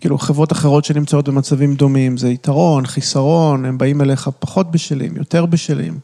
[0.00, 5.46] כאילו, חברות אחרות שנמצאות במצבים דומים, זה יתרון, חיסרון, הם באים אליך פחות בשלים, יותר
[5.46, 5.98] בשלים?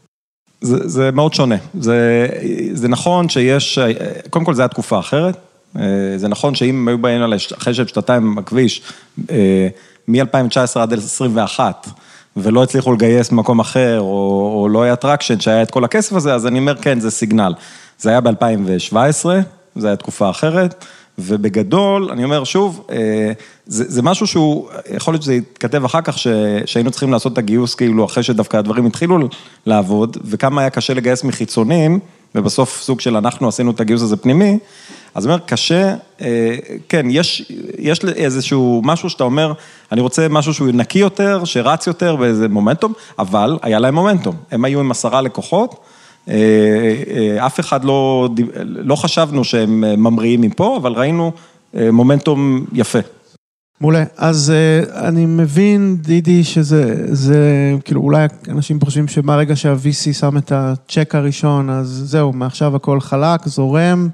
[0.61, 1.56] זה, זה מאוד שונה.
[1.80, 2.28] זה,
[2.72, 3.78] זה נכון שיש,
[4.30, 5.37] קודם כל זו הייתה תקופה אחרת.
[6.16, 8.82] זה נכון שאם היו באים אליי אחרי שנתיים בכביש,
[10.09, 11.88] מ-2019 עד 2021,
[12.37, 16.35] ולא הצליחו לגייס במקום אחר, או, או לא היה traction שהיה את כל הכסף הזה,
[16.35, 17.55] אז אני אומר, כן, זה signal.
[17.98, 19.26] זה היה ב-2017,
[19.76, 20.84] זו הייתה תקופה אחרת,
[21.18, 23.32] ובגדול, אני אומר שוב, אה,
[23.66, 26.26] זה, זה משהו שהוא, יכול להיות שזה יתכתב אחר כך, ש,
[26.66, 29.28] שהיינו צריכים לעשות את הגיוס כאילו אחרי שדווקא הדברים התחילו
[29.66, 32.00] לעבוד, וכמה היה קשה לגייס מחיצונים,
[32.34, 34.58] ובסוף סוג של אנחנו עשינו את הגיוס הזה פנימי,
[35.14, 36.56] אז אני אומר, קשה, אה,
[36.88, 39.52] כן, יש, יש איזשהו משהו שאתה אומר,
[39.92, 44.64] אני רוצה משהו שהוא נקי יותר, שרץ יותר באיזה מומנטום, אבל היה להם מומנטום, הם
[44.64, 45.76] היו עם עשרה לקוחות.
[46.28, 46.34] אה,
[47.10, 48.28] אה, אף אחד לא,
[48.64, 51.32] לא חשבנו שהם ממריאים מפה, אבל ראינו
[51.74, 52.98] מומנטום יפה.
[53.80, 54.04] מעולה.
[54.16, 54.52] אז
[54.94, 61.70] אני מבין, דידי, שזה, זה, כאילו, אולי אנשים חושבים שמהרגע שה-VC שם את הצ'ק הראשון,
[61.70, 64.08] אז זהו, מעכשיו הכל חלק, זורם.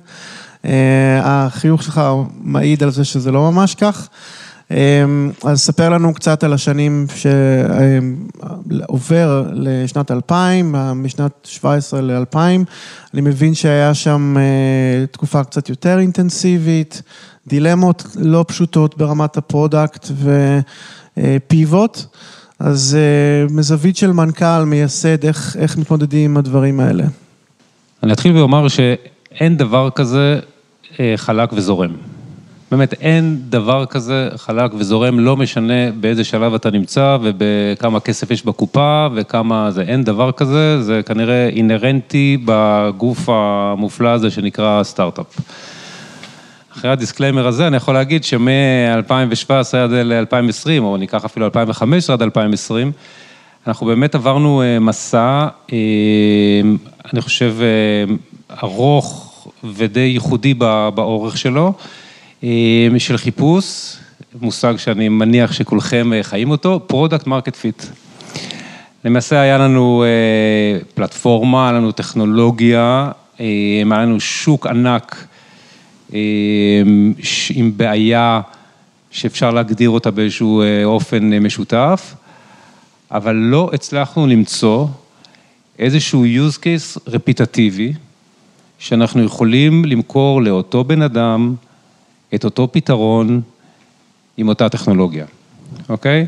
[1.23, 2.01] החיוך שלך
[2.41, 4.09] מעיד על זה שזה לא ממש כך.
[5.45, 7.07] אז ספר לנו קצת על השנים
[8.69, 12.37] שעובר לשנת 2000, משנת 17 ל-2000.
[13.15, 14.37] אני מבין שהיה שם
[15.11, 17.03] תקופה קצת יותר אינטנסיבית,
[17.49, 20.09] דילמות לא פשוטות ברמת ה product
[21.17, 22.05] ו pivot.
[22.59, 22.97] אז
[23.51, 27.05] מזווית של מנכ"ל, מייסד, איך, איך מתמודדים עם הדברים האלה?
[28.03, 30.41] אני אתחיל ואומר שאין דבר כזה
[31.17, 31.91] חלק וזורם.
[32.73, 38.45] באמת, אין דבר כזה חלק וזורם, לא משנה באיזה שלב אתה נמצא ובכמה כסף יש
[38.45, 45.41] בקופה וכמה זה, אין דבר כזה, זה כנראה אינהרנטי בגוף המופלא הזה שנקרא סטארט-אפ.
[46.73, 52.23] אחרי ה disclaimer הזה, אני יכול להגיד שמ-2017 עד ל-2020, או ניקח אפילו 2015 עד
[52.23, 52.93] 2020,
[53.67, 55.47] אנחנו באמת עברנו מסע,
[57.13, 57.55] אני חושב,
[58.63, 59.29] ארוך
[59.65, 60.55] ודי ייחודי
[60.95, 61.73] באורך שלו.
[62.99, 63.97] של חיפוש,
[64.41, 67.83] מושג שאני מניח שכולכם חיים אותו, product market fit.
[69.05, 70.05] למעשה היה לנו
[70.95, 75.27] פלטפורמה, היה לנו טכנולוגיה, היה לנו שוק ענק
[77.55, 78.41] עם בעיה
[79.11, 82.15] שאפשר להגדיר אותה באיזשהו אופן משותף,
[83.11, 84.87] אבל לא הצלחנו למצוא
[85.79, 87.93] איזשהו use case רפיטטיבי,
[88.79, 91.55] שאנחנו יכולים למכור לאותו בן אדם,
[92.35, 93.41] את אותו פתרון
[94.37, 95.27] עם אותה טכנולוגיה,
[95.89, 96.27] אוקיי?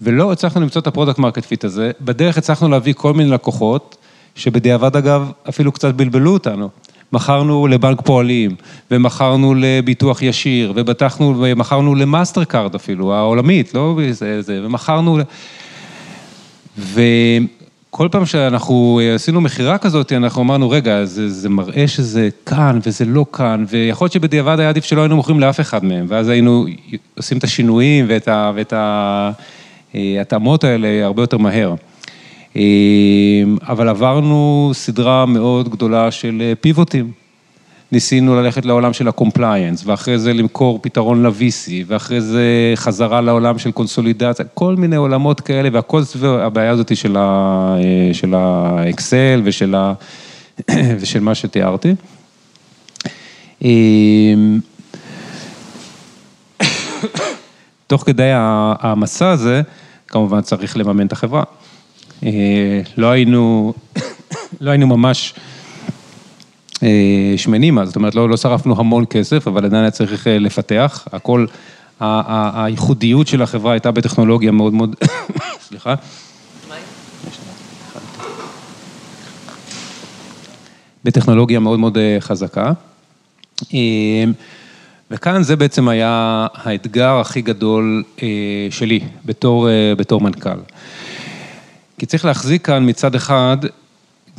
[0.00, 3.96] ולא הצלחנו למצוא את ה product market fit הזה, בדרך הצלחנו להביא כל מיני לקוחות,
[4.34, 6.68] שבדיעבד אגב אפילו קצת בלבלו אותנו.
[7.12, 8.56] מכרנו לבנק פועלים,
[8.90, 15.18] ומכרנו לביטוח ישיר, ובטחנו, ומכרנו ל Mastercard אפילו, העולמית, לא זה, זה, ומכרנו...
[16.78, 17.00] ו...
[17.90, 23.04] כל פעם שאנחנו עשינו מכירה כזאת, אנחנו אמרנו, רגע, זה, זה מראה שזה כאן וזה
[23.04, 26.66] לא כאן, ויכול להיות שבדיעבד היה עדיף שלא היינו מוכרים לאף אחד מהם, ואז היינו
[27.16, 28.72] עושים את השינויים ואת
[29.94, 31.74] ההתאמות האלה הרבה יותר מהר.
[33.68, 37.19] אבל עברנו סדרה מאוד גדולה של פיבוטים.
[37.92, 43.58] ניסינו ללכת לעולם של ה compliance, ואחרי זה למכור פתרון ל-VC, ואחרי זה חזרה לעולם
[43.58, 46.96] של קונסולידציה, כל מיני עולמות כאלה, והכל סביב הבעיה הזאת
[48.12, 49.92] של האקסל ושל, ה...
[51.00, 51.94] ושל מה שתיארתי.
[57.86, 59.62] תוך כדי המסע הזה,
[60.08, 61.42] כמובן צריך לממן את החברה.
[62.96, 63.72] לא היינו,
[64.60, 65.34] לא היינו ממש...
[67.36, 71.46] שמנים אז, זאת אומרת, לא, לא שרפנו המון כסף, אבל עדיין היה צריך לפתח, הכל,
[72.00, 74.96] הייחודיות של החברה הייתה בטכנולוגיה מאוד מאוד,
[75.68, 75.94] סליחה.
[81.04, 82.72] בטכנולוגיה מאוד מאוד חזקה.
[85.10, 88.02] וכאן זה בעצם היה האתגר הכי גדול
[88.70, 90.60] שלי בתור, בתור מנכ"ל.
[91.98, 93.56] כי צריך להחזיק כאן מצד אחד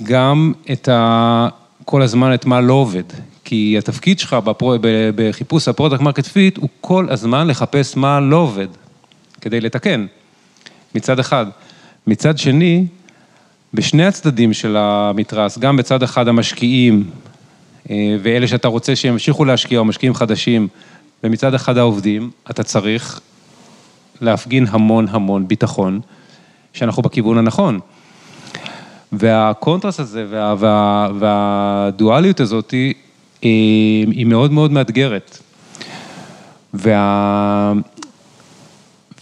[0.04, 1.48] גם את ה...
[1.86, 3.04] כל הזמן את מה לא עובד,
[3.44, 4.76] כי התפקיד שלך בפרו,
[5.16, 8.68] בחיפוש ה product market fit הוא כל הזמן לחפש מה לא עובד,
[9.42, 10.06] כדי לתקן,
[10.96, 11.46] מצד אחד.
[12.08, 12.86] מצד שני,
[13.74, 17.10] בשני הצדדים של המתרס, גם בצד אחד המשקיעים,
[17.90, 20.68] ואלה שאתה רוצה שימשיכו להשקיע, או משקיעים חדשים,
[21.24, 23.22] ומצד אחד העובדים, אתה צריך
[24.22, 26.00] להפגין המון המון ביטחון,
[26.74, 27.80] שאנחנו בכיוון הנכון.
[29.12, 32.74] והקונטרס הזה וה, וה, והדואליות הזאת
[33.42, 35.38] היא מאוד מאוד מאתגרת.
[36.74, 37.74] וה...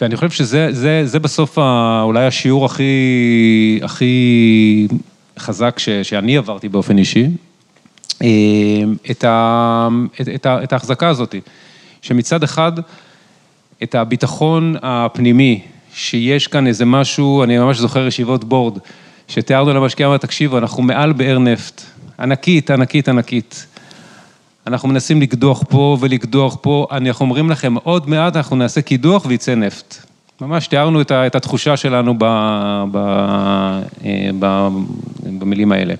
[0.01, 1.57] ואני חושב שזה זה, זה בסוף
[2.03, 4.87] אולי השיעור הכי, הכי
[5.39, 7.27] חזק ש, שאני עברתי באופן אישי,
[9.11, 9.87] את, ה,
[10.21, 11.35] את, את, את ההחזקה הזאת,
[12.01, 12.71] שמצד אחד,
[13.83, 15.61] את הביטחון הפנימי,
[15.93, 18.77] שיש כאן איזה משהו, אני ממש זוכר ישיבות בורד,
[19.29, 21.81] שתיארנו למשקיע, אמר, תקשיבו, אנחנו מעל באר נפט,
[22.19, 23.65] ענקית, ענקית, ענקית.
[24.67, 29.55] אנחנו מנסים לקדוח פה ולקדוח פה, אנחנו אומרים לכם, עוד מעט אנחנו נעשה קידוח וייצא
[29.55, 29.95] נפט.
[30.41, 32.23] ממש תיארנו את את התחושה שלנו ב,
[32.91, 32.97] ב,
[34.05, 34.67] אה, ב,
[35.39, 35.93] במילים האלה.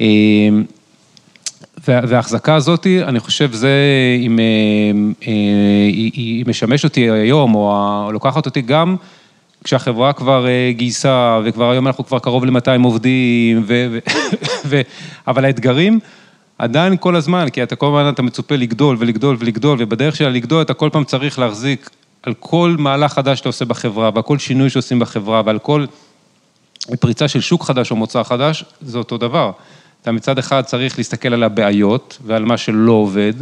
[0.00, 0.06] אה,
[1.88, 3.72] וה- וההחזקה הזאת, אני חושב, זה,
[4.20, 5.24] אם אה,
[6.14, 8.96] היא, משמשת אותי היום, או לוקחת אותי גם
[9.64, 13.98] כשהחברה כבר אה, גייסה, וכבר היום אנחנו כבר קרוב ל-200 עובדים, ו,
[14.66, 14.80] ו,
[15.26, 16.00] אבל האתגרים
[16.58, 20.62] עדיין כל הזמן, כי אתה כל הזמן אתה מצופה לגדול ולגדול ולגדול, ובדרך שלה לגדול
[20.62, 21.90] אתה כל פעם צריך להחזיק
[22.22, 25.86] על כל מהלך חדש שאתה עושה בחברה, ועל כל שינוי שעושים בחברה, ועל כל
[27.00, 29.50] פריצה של שוק חדש או מוצר חדש, זה אותו דבר.
[30.02, 33.32] אתה מצד אחד צריך להסתכל על הבעיות ועל מה שלא עובד,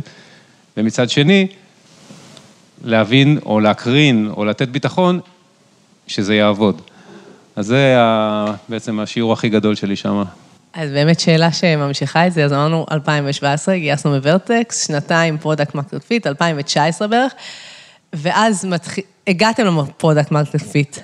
[0.77, 1.47] ומצד שני,
[2.85, 5.21] להבין או להקרין או לתת ביטחון
[6.07, 6.83] שזה יעבוד.
[7.57, 10.23] אז זה ה- בעצם השיעור הכי גדול שלי שם.
[10.75, 16.05] אז באמת שאלה שממשיכה את זה, אז אמרנו 2017, גייסנו מ Vertex, שנתיים product market
[16.07, 17.33] fit, 2019 בערך,
[18.13, 20.97] ואז מתחיל, הגעתם ל product market fit.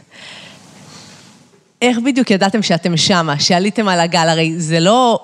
[1.82, 4.26] איך בדיוק ידעתם שאתם שמה, שעליתם על הגל?
[4.28, 5.20] הרי זה לא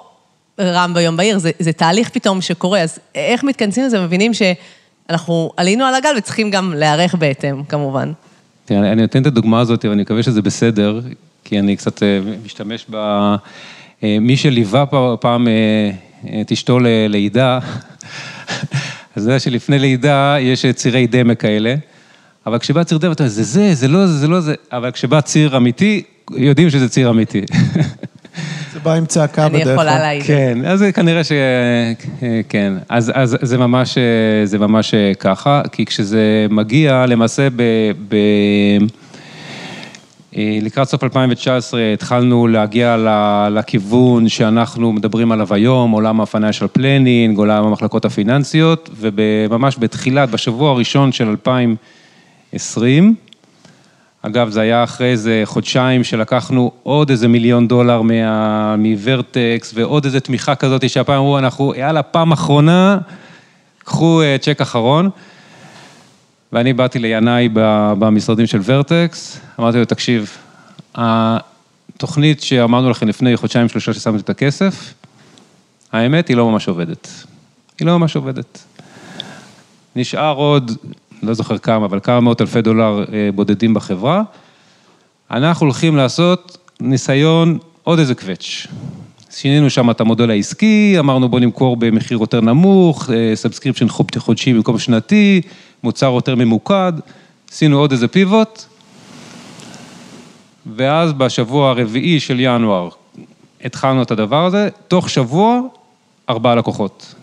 [0.61, 5.85] רעם ביום בהיר, זה, זה תהליך פתאום שקורה, אז איך מתכנסים לזה ומבינים שאנחנו עלינו
[5.85, 8.13] על הגל וצריכים גם להיערך בהתאם, כמובן.
[8.65, 11.01] תראה, אני- נותן את הדוגמה הזאת, ואני מקווה שזה בסדר,
[11.45, 12.95] כי אני קצת אה, משתמש ב...
[14.05, 14.85] אה, מי שליווה
[15.21, 15.91] פעם אה,
[16.41, 17.59] את אשתו ללידה,
[19.17, 21.75] אז זה שלפני לידה יש צירי דמה כאלה,
[22.47, 24.91] אבל כשבא ציר דמה, אתה אומר, זה זה, זה לא זה, זה לא זה, אבל
[24.91, 27.41] כשבא ציר אמיתי, יודעים שזה ציר אמיתי.
[28.73, 29.73] זה בא עם צעקה אני בדרך כלל.
[29.75, 30.23] יכולה להעיד.
[30.23, 31.33] כן, אז זה כנראה ש...
[32.49, 33.99] כן, אז, אז זה ממש,
[34.45, 37.63] זה ממש ככה, כי כשזה מגיע, למעשה ב...
[38.09, 38.15] ב...
[40.37, 47.37] אה, לקראת סוף 2019 התחלנו להגיע ל- לכיוון שאנחנו מדברים עליו היום, עולם ה-financial planning,
[47.37, 53.15] עולם המחלקות הפיננסיות, וממש בתחילת, בשבוע הראשון של 2020,
[54.27, 60.21] אגב, זה היה אחרי איזה חודשיים שלקחנו עוד איזה מיליון דולר מה- מוורטקס ועוד איזה
[60.21, 62.99] תמיכה כזאת שהפעם אמרו, אנחנו, יאללה, פעם אחרונה,
[63.79, 65.11] קחו אה, צ'ק אחרון.
[66.53, 67.49] ואני באתי לינאי
[67.99, 70.37] במשרדים של ורטקס, אמרתי לו, תקשיב,
[70.95, 74.95] התוכנית שאמרנו לכם לפני חודשיים שלושה ששמתי את הכסף,
[75.93, 77.09] האמת היא לא ממש עובדת.
[77.79, 78.65] היא לא ממש עובדת.
[79.97, 80.73] נשאר עוד,
[81.23, 84.23] לא זוכר כמה, אבל כמה מאות אלפי דולר אה, בודדים בחברה.
[85.31, 88.67] אנחנו הולכים לעשות ניסיון, עוד איזה קווץ'.
[89.31, 93.87] שינינו שם את המודל העסקי, אמרנו בוא נמכור במחיר יותר נמוך, subscription
[94.19, 95.41] חודשי במקום שנתי,
[95.83, 96.93] מוצר יותר ממוקד,
[97.51, 98.65] עשינו עוד איזה pivot,
[100.77, 102.89] ואז בשבוע הרביעי של ינואר
[103.65, 105.61] התחלנו את הדבר הזה, תוך שבוע
[106.29, 107.15] ארבעה לקוחות.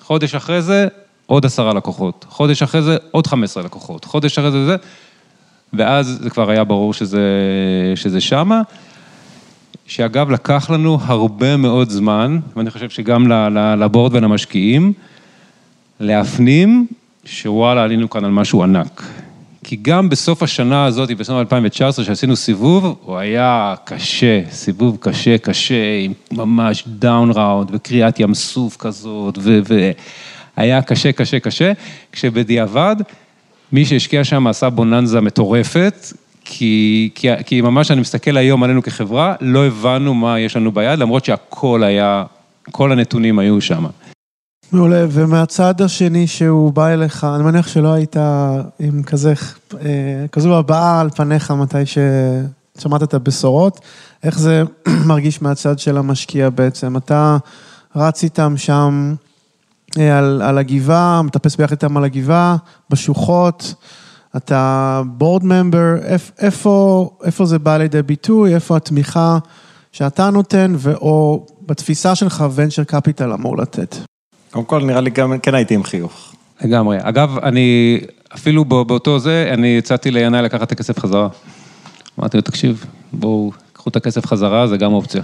[0.00, 0.88] חודש אחרי זה
[1.26, 4.76] עוד עשרה לקוחות, חודש אחרי זה עוד חמש עשרה לקוחות, חודש אחרי זה זה,
[5.72, 7.22] ואז זה כבר היה ברור שזה,
[7.94, 8.62] שזה שמה.
[9.86, 13.32] שאגב, לקח לנו הרבה מאוד זמן, ואני חושב שגם
[13.78, 14.92] ל board ולמשקיעים,
[16.00, 16.86] להפנים
[17.24, 19.02] שוואלה, עלינו כאן על משהו ענק.
[19.64, 25.98] כי גם בסוף השנה הזאת, בסוף 2019, שעשינו סיבוב, הוא היה קשה, סיבוב קשה, קשה,
[26.04, 29.38] עם ממש down round וקריאת ים סוף כזאת,
[30.58, 31.72] והיה קשה, קשה, קשה,
[32.12, 32.96] כשבדיעבד,
[33.72, 35.94] מי שהשקיע שם עשה בוננזה מטורפת,
[36.44, 40.98] כי, כי, כי ממש אני מסתכל היום עלינו כחברה, לא הבנו מה יש לנו ביד,
[40.98, 42.24] למרות שהכל היה,
[42.70, 43.86] כל הנתונים היו שם.
[44.72, 48.16] מעולה, ומהצד השני שהוא בא אליך, אני מניח שלא היית
[48.80, 49.34] עם כזה,
[49.74, 53.80] אה, כזו הבעה על פניך מתי ששמעת את הבשורות,
[54.22, 54.62] איך זה
[55.08, 56.96] מרגיש מהצד של המשקיע בעצם?
[56.96, 57.36] אתה
[57.96, 59.14] רץ איתם שם
[60.02, 62.56] על, על הגבעה, מטפס ביחד איתם על הגבעה,
[62.90, 63.74] בשוחות,
[64.36, 65.94] אתה בורד ממבר,
[66.38, 69.38] איפה, איפה זה בא לידי ביטוי, איפה התמיכה
[69.92, 73.96] שאתה נותן, או בתפיסה שלך ונצ'ר קפיטל אמור לתת?
[74.50, 76.32] קודם כל, נראה לי גם, כן הייתי עם חיוך.
[76.64, 76.98] לגמרי.
[77.00, 78.00] אגב, אני,
[78.34, 81.28] אפילו בא- באותו זה, אני הצעתי לינאי לקחת את הכסף חזרה.
[82.20, 85.22] אמרתי לו, תקשיב, בואו, קחו את הכסף חזרה, זה גם אופציה.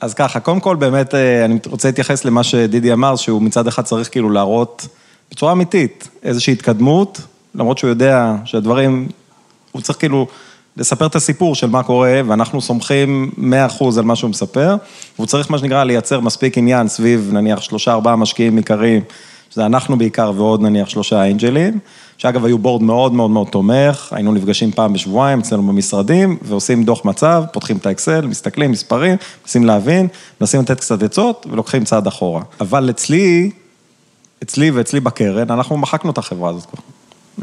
[0.00, 3.82] אז ככה, קודם כל באמת, אה, אני רוצה להתייחס למה שדידי אמר, שהוא מצד אחד
[3.82, 4.86] צריך כאילו להראות
[5.30, 7.20] בצורה אמיתית איזושהי התקדמות,
[7.54, 9.08] למרות שהוא יודע שהדברים,
[9.72, 10.26] הוא צריך כאילו
[10.76, 14.76] לספר את הסיפור של מה קורה, ואנחנו סומכים 100% על מה שהוא מספר,
[15.16, 19.02] והוא צריך, מה שנקרא, לייצר מספיק עניין סביב, נניח, שלושה, ארבעה משקיעים עיקריים,
[19.50, 21.78] שזה אנחנו בעיקר ועוד נניח שלושה אנג'לים,
[22.18, 27.04] שאגב היו בורד מאוד מאוד מאוד תומך, היינו נפגשים פעם בשבועיים אצלנו במשרדים, ועושים דוח
[27.04, 30.08] מצב, פותחים את האקסל, מסתכלים, מספרים, מנסים להבין,
[30.40, 32.42] מנסים לתת קצת עצות ולוקחים צעד אחורה.
[32.60, 33.50] אבל אצלי,
[34.42, 36.82] אצלי ואצלי בקרן, אנחנו מחקנו את החברה הזאת כבר,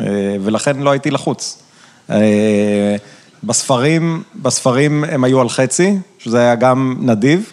[0.05, 1.63] אה, ולכן לא הייתי לחוץ.
[2.09, 2.95] אה,
[3.43, 7.51] בספרים, בספרים הם היו על חצי, שזה היה גם נדיב.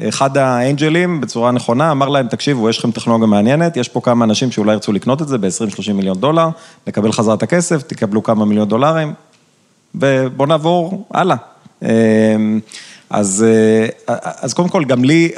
[0.00, 4.24] אה, אחד האנג'לים, בצורה נכונה, אמר להם, תקשיבו, יש לכם טכנולוגיה מעניינת, יש פה כמה
[4.24, 6.48] אנשים שאולי ירצו לקנות את זה ב-20-30 מיליון דולר,
[6.86, 9.12] לקבל חזרה את הכסף, תקבלו כמה מיליון דולרים,
[9.94, 11.36] ובואו נעבור הלאה.
[13.10, 13.44] אז,
[14.40, 15.30] אז קודם כל, גם לי,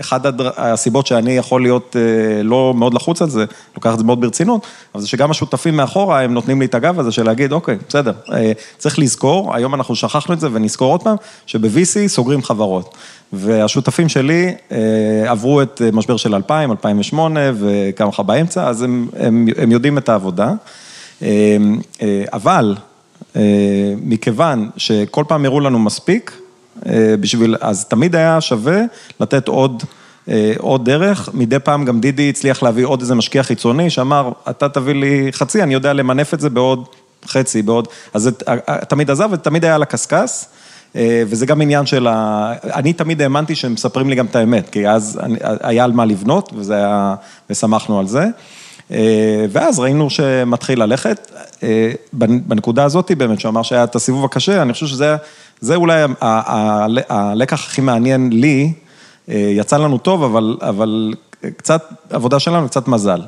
[0.00, 0.22] אחת
[0.56, 1.96] הסיבות שאני יכול להיות
[2.42, 3.44] לא מאוד לחוץ על זה,
[3.74, 7.00] לוקח את זה מאוד ברצינות, אבל זה שגם השותפים מאחורה, הם נותנים לי את הגב
[7.00, 8.12] הזה של להגיד, אוקיי, בסדר,
[8.78, 12.96] צריך לזכור, היום אנחנו שכחנו את זה ונזכור עוד פעם, שב-VC סוגרים חברות.
[13.34, 14.54] והשותפים שלי
[15.26, 20.08] עברו את משבר של 2000, 2008 וכמה לך באמצע, אז הם, הם, הם יודעים את
[20.08, 20.52] העבודה.
[22.32, 22.76] אבל
[24.02, 26.40] מכיוון שכל פעם הראו לנו מספיק,
[27.20, 28.82] בשביל, אז תמיד היה שווה
[29.20, 29.82] לתת עוד,
[30.58, 34.94] עוד דרך, מדי פעם גם דידי הצליח להביא עוד איזה משקיע חיצוני שאמר, אתה תביא
[34.94, 36.88] לי חצי, אני יודע למנף את זה בעוד
[37.26, 38.30] חצי, בעוד, אז זה
[38.88, 40.44] תמיד עזב ותמיד היה על הקשקש.
[40.96, 42.52] וזה גם עניין של ה...
[42.62, 45.20] אני תמיד האמנתי שהם מספרים לי גם את האמת, כי אז
[45.60, 47.14] היה על מה לבנות, וזה היה...
[47.50, 48.26] ושמחנו על זה.
[49.50, 51.30] ואז ראינו שמתחיל ללכת.
[52.12, 56.02] בנקודה הזאת באמת, שהוא אמר שהיה את הסיבוב הקשה, אני חושב שזה אולי
[57.08, 58.72] הלקח הכי מעניין לי,
[59.28, 61.14] יצא לנו טוב, אבל, אבל
[61.56, 63.22] קצת עבודה שלנו, קצת מזל.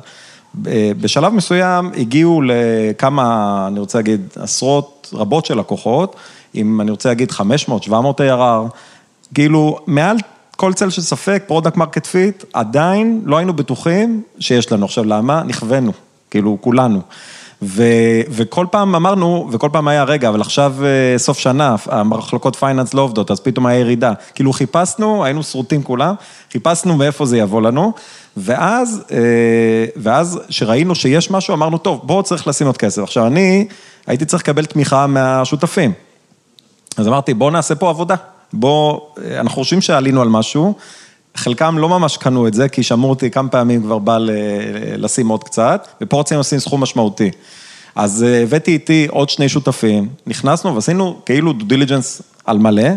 [1.01, 6.15] בשלב מסוים הגיעו לכמה, אני רוצה להגיד, עשרות רבות של לקוחות,
[6.55, 8.69] אם אני רוצה להגיד 500, 700 ARR,
[9.33, 10.17] כאילו מעל
[10.55, 14.85] כל צל של ספק, product market fit, עדיין לא היינו בטוחים שיש לנו.
[14.85, 15.43] עכשיו למה?
[15.43, 15.91] נכווינו,
[16.31, 17.01] כאילו כולנו.
[17.61, 17.83] ו,
[18.29, 20.75] וכל פעם אמרנו, וכל פעם היה, רגע, אבל עכשיו
[21.17, 24.13] סוף שנה, המחלקות finance לא עובדות, אז פתאום היה ירידה.
[24.35, 26.15] כאילו חיפשנו, היינו שרוטים כולם,
[26.51, 27.93] חיפשנו מאיפה זה יבוא לנו,
[28.37, 29.03] ואז,
[29.95, 33.01] ואז שראינו שיש משהו, אמרנו, טוב, בואו צריך לשים עוד כסף.
[33.01, 33.67] עכשיו אני
[34.07, 35.91] הייתי צריך לקבל תמיכה מהשותפים.
[36.97, 38.15] אז אמרתי, בואו נעשה פה עבודה.
[38.53, 39.07] בואו,
[39.39, 40.73] אנחנו חושבים שעלינו על משהו,
[41.35, 44.17] חלקם לא ממש קנו את זה, כי שמעו אותי כמה פעמים כבר בא
[44.97, 47.31] לשים עוד קצת, ופה רוצים לשים סכום משמעותי.
[47.95, 52.89] אז הבאתי איתי עוד שני שותפים, נכנסנו ועשינו כאילו דו דיליג'נס על מלא,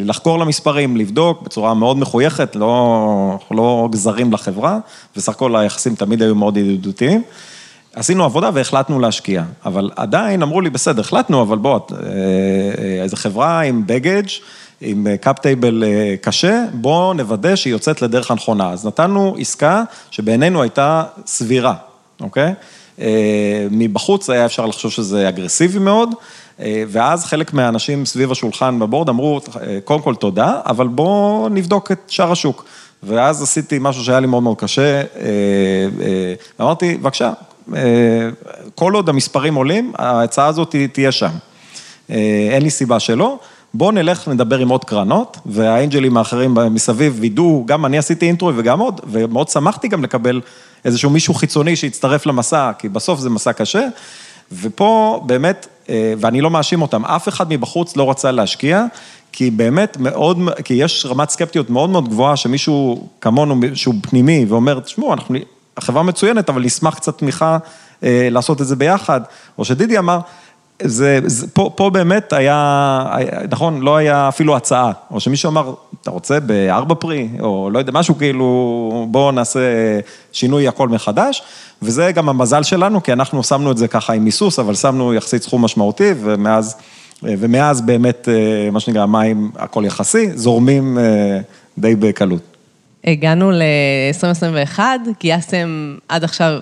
[0.00, 4.78] לחקור למספרים, לבדוק בצורה מאוד מחויכת, לא, לא גזרים לחברה,
[5.16, 7.22] וסך הכל היחסים תמיד היו מאוד ידידותיים.
[7.94, 11.80] עשינו עבודה והחלטנו להשקיע, אבל עדיין אמרו לי, בסדר, החלטנו, אבל בוא,
[13.02, 14.26] איזו חברה עם baggage,
[14.80, 15.84] עם cap table
[16.20, 18.70] קשה, בואו נוודא שהיא יוצאת לדרך הנכונה.
[18.70, 21.74] אז נתנו עסקה שבעינינו הייתה סבירה,
[22.20, 22.54] אוקיי?
[23.70, 26.10] מבחוץ היה אפשר לחשוב שזה אגרסיבי מאוד,
[26.88, 29.40] ואז חלק מהאנשים סביב השולחן ב board אמרו,
[29.84, 32.64] קודם כל תודה, אבל בואו נבדוק את שאר השוק.
[33.02, 35.02] ואז עשיתי משהו שהיה לי מאוד מאוד קשה,
[36.58, 37.32] ואמרתי, בבקשה,
[38.74, 41.30] כל עוד המספרים עולים, ההצעה הזאת תהיה שם.
[42.08, 43.38] אין לי סיבה שלא.
[43.74, 48.80] בואו נלך, נדבר עם עוד קרנות, והאנג'לים האחרים מסביב וידעו, גם אני עשיתי אינטרו וגם
[48.80, 50.40] עוד, ומאוד שמחתי גם לקבל
[50.84, 53.86] איזשהו מישהו חיצוני שיצטרף למסע, כי בסוף זה מסע קשה,
[54.60, 55.68] ופה באמת,
[56.18, 58.84] ואני לא מאשים אותם, אף אחד מבחוץ לא רצה להשקיע,
[59.32, 64.80] כי באמת מאוד, כי יש רמת סקפטיות מאוד מאוד גבוהה, שמישהו כמונו, שהוא פנימי, ואומר,
[64.80, 65.36] תשמעו, אנחנו,
[65.76, 67.58] החברה מצוינת, אבל נשמח קצת תמיכה
[68.02, 69.20] לעשות את זה ביחד,
[69.58, 70.18] או שדידי אמר,
[70.82, 73.06] זה, זה, פה, פה באמת היה,
[73.50, 77.92] נכון, לא היה אפילו הצעה, או שמישהו אמר, אתה רוצה בארבע פרי, או לא יודע,
[77.92, 79.60] משהו כאילו, בואו נעשה
[80.32, 81.42] שינוי הכל מחדש,
[81.82, 85.42] וזה גם המזל שלנו, כי אנחנו שמנו את זה ככה עם מיסוס, אבל שמנו יחסית
[85.42, 86.76] סכום משמעותי, ומאז,
[87.22, 88.28] ומאז באמת,
[88.72, 90.98] מה שנקרא, מים, הכל יחסי, זורמים
[91.78, 92.53] די בקלות.
[93.04, 94.78] הגענו ל-2021,
[95.20, 96.58] גייסתם עד עכשיו,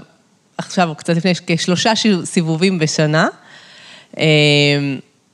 [0.58, 1.92] עכשיו, או קצת לפני, כשלושה
[2.24, 3.28] סיבובים בשנה.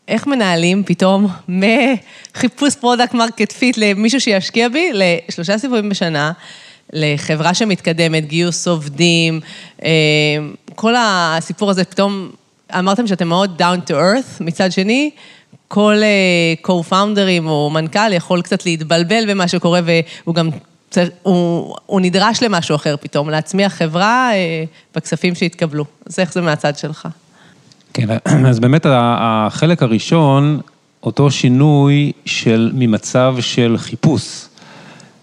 [0.08, 6.32] איך מנהלים פתאום מחיפוש product market fit למישהו שישקיע בי, לשלושה סיבובים בשנה,
[6.92, 9.40] לחברה שמתקדמת, גיוס עובדים,
[10.74, 12.30] כל הסיפור הזה פתאום,
[12.78, 15.10] אמרתם שאתם מאוד down to earth, מצד שני,
[15.68, 15.96] כל
[16.66, 20.50] co-founders או מנכ"ל יכול קצת להתבלבל במה שקורה והוא גם,
[21.22, 24.30] הוא, הוא נדרש למשהו אחר פתאום, להצמיח חברה
[24.94, 25.84] בכספים שהתקבלו.
[26.06, 27.08] אז איך זה מהצד שלך?
[27.94, 28.06] כן,
[28.46, 30.60] אז באמת החלק הראשון,
[31.02, 34.48] אותו שינוי של, ממצב של חיפוש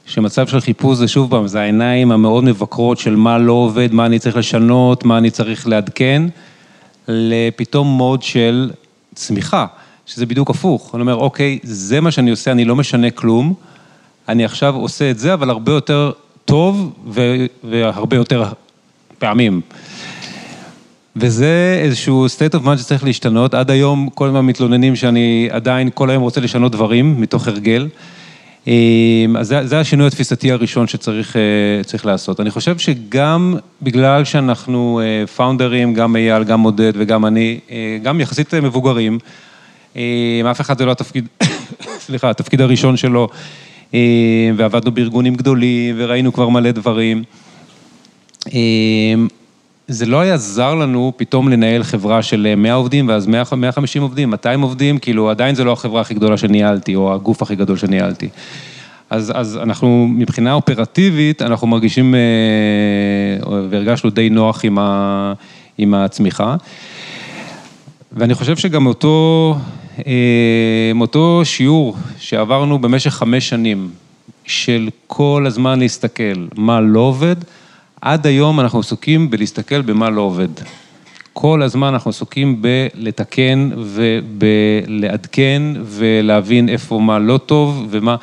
[0.05, 4.05] שמצב של חיפוש זה שוב פעם, זה העיניים המאוד מבקרות של מה לא עובד, מה
[4.05, 6.23] אני צריך לשנות, מה אני צריך לעדכן,
[7.07, 8.71] לפתאום מוד של
[9.15, 9.65] צמיחה,
[10.05, 10.95] שזה בדיוק הפוך.
[10.95, 13.53] אני אומר, אוקיי, זה מה שאני עושה, אני לא משנה כלום,
[14.29, 16.11] אני עכשיו עושה את זה, אבל הרבה יותר
[16.45, 18.43] טוב ו- והרבה יותר
[19.19, 19.61] פעמים.
[21.15, 23.53] וזה איזשהו state of mind שצריך להשתנות.
[23.53, 27.87] עד היום כל הזמן מתלוננים שאני עדיין כל היום רוצה לשנות דברים מתוך הרגל.
[29.37, 32.39] אז זה, זה השינוי התפיסתי הראשון שצריך אה, לעשות.
[32.39, 35.01] אני חושב שגם בגלל שאנחנו
[35.35, 39.19] פאונדרים, גם אייל, גם עודד וגם אני, אה, גם יחסית מבוגרים,
[40.51, 41.27] אף אחד זה לא התפקיד,
[42.05, 43.29] סליחה, התפקיד הראשון שלו,
[44.55, 47.23] ועבדנו בארגונים גדולים וראינו כבר מלא דברים.
[49.87, 54.61] זה לא היה זר לנו פתאום לנהל חברה של 100 עובדים ואז 150 עובדים, 200
[54.61, 58.29] עובדים, כאילו עדיין זה לא החברה הכי גדולה שניהלתי או הגוף הכי גדול שניהלתי.
[59.09, 62.15] אז, אז אנחנו מבחינה אופרטיבית, אנחנו מרגישים
[63.69, 65.33] והרגשנו די נוח עם, ה,
[65.77, 66.55] עם הצמיחה.
[68.15, 69.55] ואני חושב שגם אותו,
[71.01, 73.89] אותו שיעור שעברנו במשך חמש שנים,
[74.45, 77.35] של כל הזמן להסתכל מה לא עובד,
[78.01, 80.47] עד היום אנחנו עסוקים בלהסתכל במה לא עובד.
[81.33, 88.15] כל הזמן אנחנו עסוקים בלתקן ובלעדכן ולהבין איפה מה לא טוב ומה...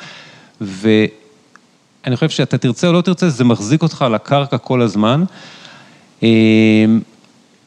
[0.61, 5.23] ואני חושב שאתה תרצה או לא תרצה, זה מחזיק אותך על הקרקע כל הזמן.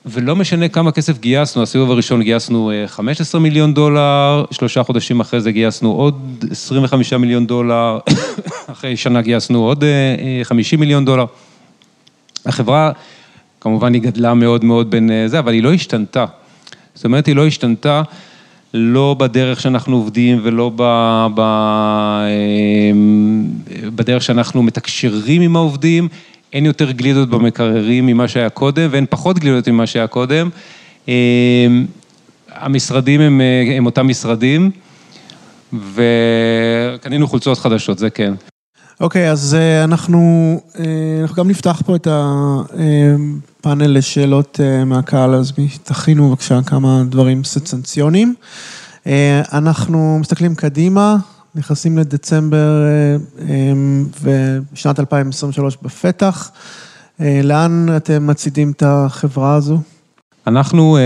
[0.06, 5.52] ולא משנה כמה כסף גייסנו, הסיבוב הראשון גייסנו 15 מיליון דולר, שלושה חודשים אחרי זה
[5.52, 7.98] גייסנו עוד 25 מיליון דולר,
[8.72, 9.84] אחרי שנה גייסנו עוד
[10.42, 11.24] 50 מיליון דולר.
[12.46, 12.92] החברה,
[13.60, 16.24] כמובן היא גדלה מאוד מאוד בין זה, אבל היא לא השתנתה.
[16.94, 18.02] זאת אומרת, היא לא השתנתה,
[18.74, 20.70] לא בדרך שאנחנו עובדים ולא
[23.94, 26.08] בדרך שאנחנו מתקשרים עם העובדים,
[26.52, 30.48] אין יותר גלידות במקררים ממה שהיה קודם ואין פחות גלידות ממה שהיה קודם.
[32.52, 33.40] המשרדים הם,
[33.76, 34.70] הם אותם משרדים
[35.72, 38.34] וקנינו חולצות חדשות, זה כן.
[39.00, 40.60] אוקיי, אז אנחנו,
[41.22, 48.34] אנחנו גם נפתח פה את הפאנל לשאלות מהקהל, אז תכינו בבקשה כמה דברים סנסציוניים.
[49.52, 51.16] אנחנו מסתכלים קדימה,
[51.56, 52.82] נכנסים לדצמבר
[54.22, 56.50] ושנת 2023 בפתח.
[57.20, 59.78] לאן אתם מצעידים את החברה הזו?
[60.46, 60.98] אנחנו,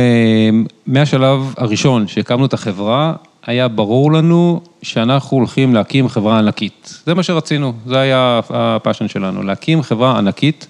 [0.86, 3.14] מהשלב הראשון שהקמנו את החברה,
[3.46, 6.98] היה ברור לנו שאנחנו הולכים להקים חברה ענקית.
[7.06, 10.66] זה מה שרצינו, זה היה הפאשן שלנו, להקים חברה ענקית.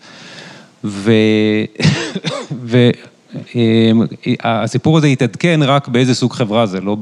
[4.44, 6.94] והסיפור הזה התעדכן רק באיזה סוג חברה זה, לא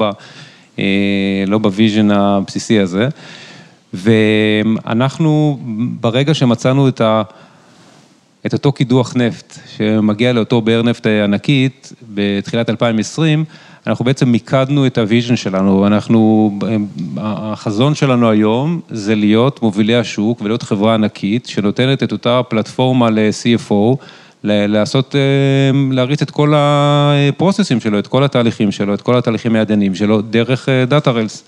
[1.60, 3.08] ב vision הבסיסי הזה.
[3.94, 5.58] ואנחנו,
[6.00, 13.44] ברגע שמצאנו את אותו קידוח נפט, שמגיע לאותו באר נפט ענקית, בתחילת 2020,
[13.86, 16.52] אנחנו בעצם מיקדנו את ה vision שלנו, אנחנו,
[17.16, 23.96] החזון שלנו היום זה להיות מובילי השוק ולהיות חברה ענקית שנותנת את אותה פלטפורמה ל-CFO,
[24.44, 25.14] לעשות,
[25.90, 30.68] להריץ את כל הפרוססים שלו, את כל התהליכים שלו, את כל התהליכים הידניים שלו, דרך
[30.88, 31.44] דאטה רלס.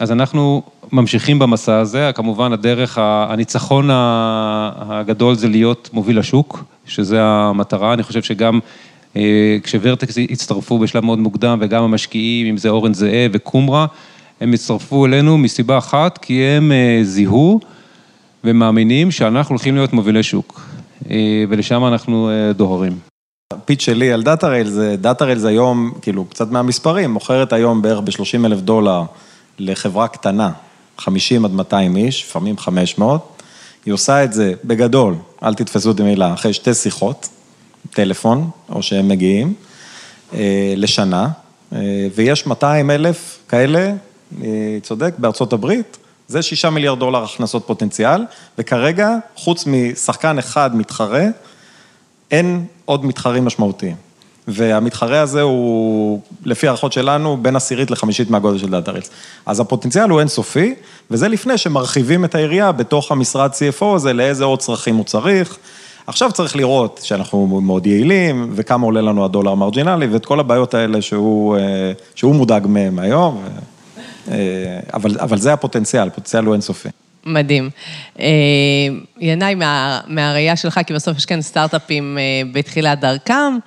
[0.00, 0.62] אז אנחנו
[0.92, 8.22] ממשיכים במסע הזה, כמובן הדרך, הניצחון הגדול זה להיות מוביל השוק, שזה המטרה, אני חושב
[8.22, 8.60] שגם
[9.62, 13.86] כשוורטקס הצטרפו בשלב מאוד מוקדם וגם המשקיעים, אם זה אורן זהה וקומרה,
[14.40, 17.60] הם הצטרפו אלינו מסיבה אחת, כי הם זיהו
[18.44, 20.60] ומאמינים שאנחנו הולכים להיות מובילי שוק,
[21.48, 22.98] ולשם אנחנו דוהרים.
[23.52, 28.60] ה pitch שלי על Datarails, Datarails היום, כאילו קצת מהמספרים, מוכרת היום בערך ב-30 אלף
[28.60, 29.02] דולר
[29.58, 30.50] לחברה קטנה,
[30.98, 33.42] 50 עד 200 איש, לפעמים 500,
[33.86, 37.28] היא עושה את זה בגדול, אל תתפסו אותי מילה, אחרי שתי שיחות.
[37.90, 39.54] טלפון, או שהם מגיעים,
[40.76, 41.28] לשנה,
[42.14, 43.92] ויש 200 אלף כאלה,
[44.82, 45.98] צודק, בארצות הברית,
[46.28, 48.24] זה שישה מיליארד דולר הכנסות פוטנציאל,
[48.58, 51.24] וכרגע, חוץ משחקן אחד מתחרה,
[52.30, 53.96] אין עוד מתחרים משמעותיים.
[54.48, 59.10] והמתחרה הזה הוא, לפי הערכות שלנו, בין עשירית לחמישית מהגודל של דאטה רילס.
[59.46, 60.74] אז הפוטנציאל הוא אינסופי,
[61.10, 65.58] וזה לפני שמרחיבים את היריעה בתוך המשרד CFO הזה, לאיזה עוד צרכים הוא צריך.
[66.06, 71.02] עכשיו צריך לראות שאנחנו מאוד יעילים, וכמה עולה לנו הדולר המרג'ינלי, ואת כל הבעיות האלה
[71.02, 71.56] שהוא
[72.34, 73.44] מודאג מהם היום,
[75.20, 76.88] אבל זה הפוטנציאל, הפוטנציאל הוא אינסופי.
[77.26, 77.70] מדהים.
[79.20, 79.54] ינאי,
[80.06, 82.18] מהראייה שלך, כי בסוף יש כאן סטארט-אפים
[82.52, 83.58] בתחילת דרכם,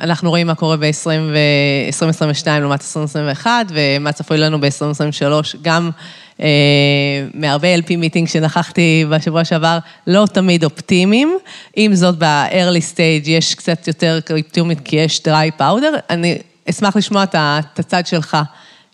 [0.00, 5.90] אנחנו רואים מה קורה ב-2022 לעומת 2021, ומה צפוי לנו ב-2023, גם
[6.40, 6.48] אה,
[7.34, 11.38] מהרבה LP מיטינג שנכחתי בשבוע שעבר, לא תמיד אופטימיים.
[11.76, 15.98] עם זאת, ב-early stage יש קצת יותר אופטימית, כי יש dry powder.
[16.10, 16.38] אני
[16.70, 18.36] אשמח לשמוע את הצד שלך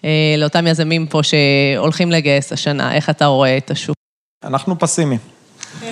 [0.05, 3.97] אה, לאותם יזמים פה שהולכים לגייס השנה, איך אתה רואה את השוק?
[4.45, 5.21] אנחנו פסימיים.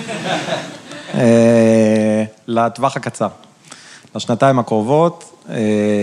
[1.15, 3.27] אה, לטווח הקצר.
[4.15, 5.55] לשנתיים הקרובות אה,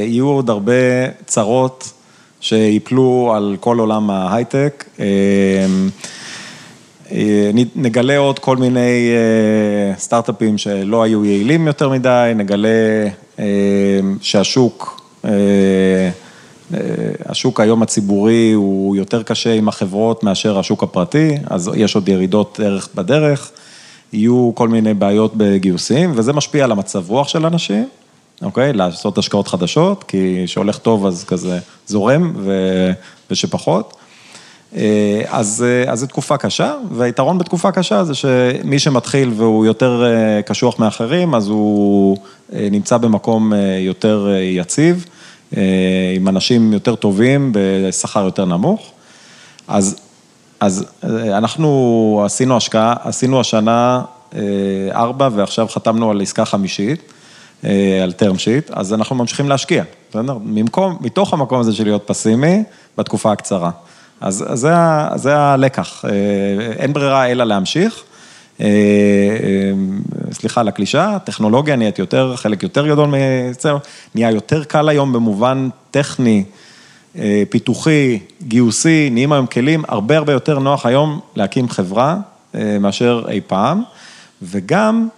[0.06, 0.72] יהיו עוד הרבה
[1.26, 1.92] צרות
[2.40, 4.84] שיפלו על כל עולם ההייטק.
[7.76, 9.10] נגלה עוד כל מיני
[9.96, 12.68] סטארט-אפים שלא היו יעילים יותר מדי, נגלה
[14.20, 14.99] שהשוק,
[17.26, 22.60] השוק היום הציבורי הוא יותר קשה עם החברות מאשר השוק הפרטי, אז יש עוד ירידות
[22.64, 23.50] ערך בדרך,
[24.12, 27.88] יהיו כל מיני בעיות בגיוסים, וזה משפיע על המצב רוח של אנשים,
[28.42, 28.72] אוקיי?
[28.72, 32.52] לעשות השקעות חדשות, כי שהולך טוב אז כזה זורם, ו...
[33.30, 33.96] ושפחות.
[34.76, 40.42] אה, אז, אה, זו תקופה קשה, והיתרון בתקופה קשה זה שמי שמתחיל והוא יותר אה,
[40.42, 42.16] קשוח מאחרים, אז הוא
[42.52, 45.06] נמצא במקום יותר יציב,
[46.16, 48.92] עם אנשים יותר טובים, בשכר יותר נמוך.
[49.68, 49.96] אז,
[50.60, 50.86] אז
[51.28, 54.02] אנחנו עשינו השקעה, עשינו השנה
[54.92, 57.12] ארבע, ועכשיו חתמנו על עסקה חמישית,
[58.02, 60.38] על term sheet, אז אנחנו ממשיכים להשקיע, בסדר?
[61.00, 62.62] מתוך המקום הזה של להיות פסימי,
[62.98, 63.70] בתקופה הקצרה.
[64.20, 64.72] אז, אז זה,
[65.14, 66.10] זה הלקח, אה,
[66.78, 68.02] אין ברירה אלא להמשיך.
[68.60, 68.72] אה, אה,
[70.32, 73.72] סליחה על הקלישה, הטכנולוגיה נהיית יותר, חלק יותר גדול מזה,
[74.14, 76.44] נהיה יותר קל היום במובן טכני,
[77.50, 82.16] פיתוחי, גיוסי, נהיים היום כלים, הרבה הרבה יותר נוח היום להקים חברה
[82.80, 83.82] מאשר אי פעם,
[84.42, 85.08] וגם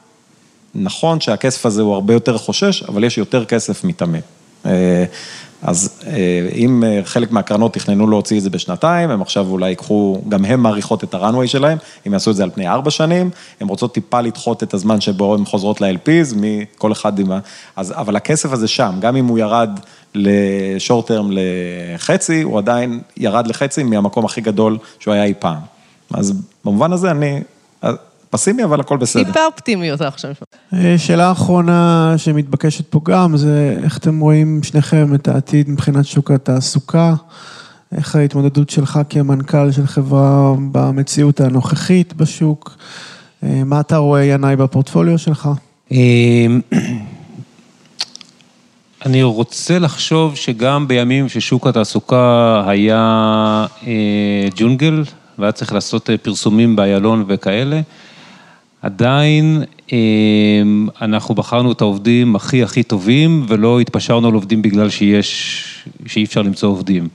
[0.74, 4.22] נכון שהכסף הזה הוא הרבה יותר חושש, אבל יש יותר כסף מתמיד.
[5.62, 10.22] אז אה, אם אה, חלק מהקרנות תכננו להוציא את זה בשנתיים, הם עכשיו אולי ייקחו,
[10.28, 13.68] גם הם מעריכות את הראנוויי שלהם, הם יעשו את זה על פני ארבע שנים, הם
[13.68, 17.38] רוצות טיפה לדחות את הזמן שבו הן חוזרות ל-LPs, מכל אחד עם ה...
[17.76, 19.80] אז, אבל הכסף הזה שם, גם אם הוא ירד
[20.14, 25.60] לשורט טרם לחצי, הוא עדיין ירד לחצי מהמקום הכי גדול שהוא היה אי פעם.
[26.14, 26.32] אז
[26.64, 27.40] במובן הזה אני
[27.84, 27.92] אה,
[28.32, 29.24] פסימי, אבל הכל בסדר.
[29.24, 30.36] טיפה אופטימיות אנחנו שומעים.
[30.74, 36.30] אה, שאלה אחרונה שמתבקשת פה גם, זה איך אתם רואים שניכם את העתיד מבחינת שוק
[36.30, 37.14] התעסוקה?
[37.96, 42.76] איך ההתמודדות שלך כמנכ"ל של חברה במציאות הנוכחית בשוק?
[43.42, 45.48] אה, מה אתה רואה, ינאי, בפורטפוליו שלך?
[45.90, 46.60] אמ,
[49.06, 53.00] אני רוצה לחשוב שגם בימים ששוק התעסוקה היה
[53.86, 55.04] אה, ג'ונגל,
[55.38, 57.80] והיה צריך לעשות פרסומים באיילון וכאלה,
[58.82, 59.62] עדיין
[59.92, 59.98] אה,
[61.02, 65.64] אנחנו בחרנו את העובדים הכי הכי טובים, ולא התפשרנו על עובדים בגלל שיש,
[66.06, 67.08] שאי אפשר למצוא עובדים.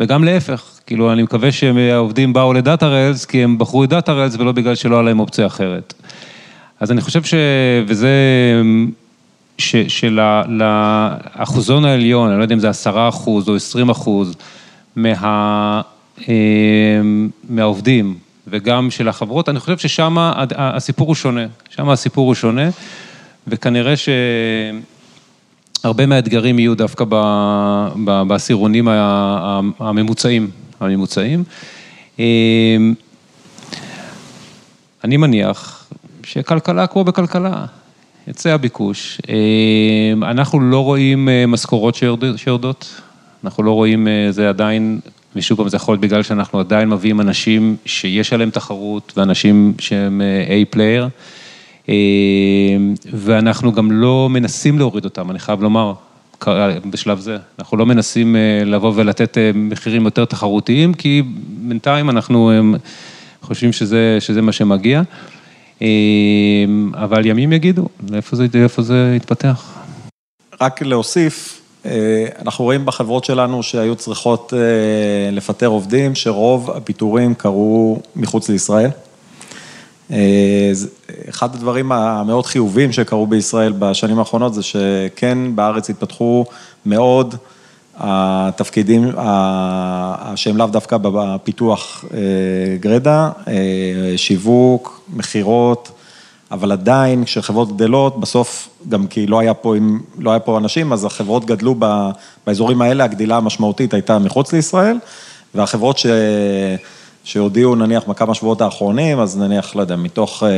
[0.00, 4.36] וגם להפך, כאילו, אני מקווה שהעובדים באו לדאטה ריילס, כי הם בחרו את דאטה ריילס
[4.38, 5.94] ולא בגלל שלא היה להם אופציה אחרת.
[6.80, 7.34] אז אני חושב ש...
[7.86, 8.10] וזה...
[9.58, 14.34] ש, שלאחוזון העליון, אני לא יודע אם זה עשרה אחוז או עשרים אחוז
[14.96, 15.80] מה,
[16.28, 16.34] אה,
[17.48, 18.14] מהעובדים
[18.46, 20.16] וגם של החברות, אני חושב ששם
[20.56, 22.68] הסיפור הוא שונה, שם הסיפור הוא שונה,
[23.46, 23.94] וכנראה
[25.82, 27.04] שהרבה מהאתגרים יהיו דווקא
[28.26, 28.88] בעשירונים
[29.78, 31.44] הממוצעים, הממוצעים.
[32.20, 32.24] אה,
[35.04, 35.88] אני מניח
[36.24, 37.64] שכלכלה כמו בכלכלה,
[38.28, 39.20] יצא הביקוש.
[39.28, 39.34] אה,
[40.30, 43.00] אנחנו לא רואים אה, משכורות שיורד- שיורדות,
[43.44, 45.00] אנחנו לא רואים, אה, זה עדיין,
[45.36, 50.22] ושוב פעם זה יכול להיות בגלל שאנחנו עדיין מביאים אנשים שיש עליהם תחרות, ואנשים שהם
[50.48, 51.08] A-פלייר,
[53.12, 55.92] ואנחנו גם לא מנסים להוריד אותם, אני חייב לומר,
[56.90, 57.36] בשלב זה.
[57.58, 62.78] אנחנו לא מנסים אה, לבוא ולתת אה, מחירים יותר תחרותיים, כי בינתיים אנחנו אה,
[63.42, 65.02] חושבים שזה, שזה מה שמגיע.
[65.82, 65.86] אה,
[66.94, 69.74] אבל ימים יגידו, לאיפה זה, לאיפה זה יתפתח.
[70.60, 71.65] רק להוסיף, אה,
[72.42, 78.90] אנחנו רואים בחברות שלנו שהיו צריכות אה, לפטר עובדים, שרוב הפיטורים קרו מחוץ לישראל.
[80.10, 80.72] אה,
[81.28, 86.44] אחד הדברים המאוד חיוביים שקרו בישראל בשנים האחרונות זה שכן בארץ התפתחו
[86.86, 87.34] מאוד
[87.96, 89.12] התפקידים
[90.36, 92.18] שהם לאו דווקא בפיתוח אה,
[92.80, 93.54] גרדה, אה,
[94.16, 95.90] שיווק, מכירות,
[96.50, 99.74] אבל עדיין כשחברות גדלות, בסוף גם כי לא היה פה,
[100.18, 102.10] לא היה פה אנשים, אז החברות גדלו ב,
[102.46, 104.98] באזורים האלה, הגדילה המשמעותית הייתה מחוץ לישראל,
[105.54, 106.06] והחברות ש...
[107.26, 110.48] שהודיעו נניח בכמה שבועות האחרונים, אז נניח, לא יודע, מתוך אה,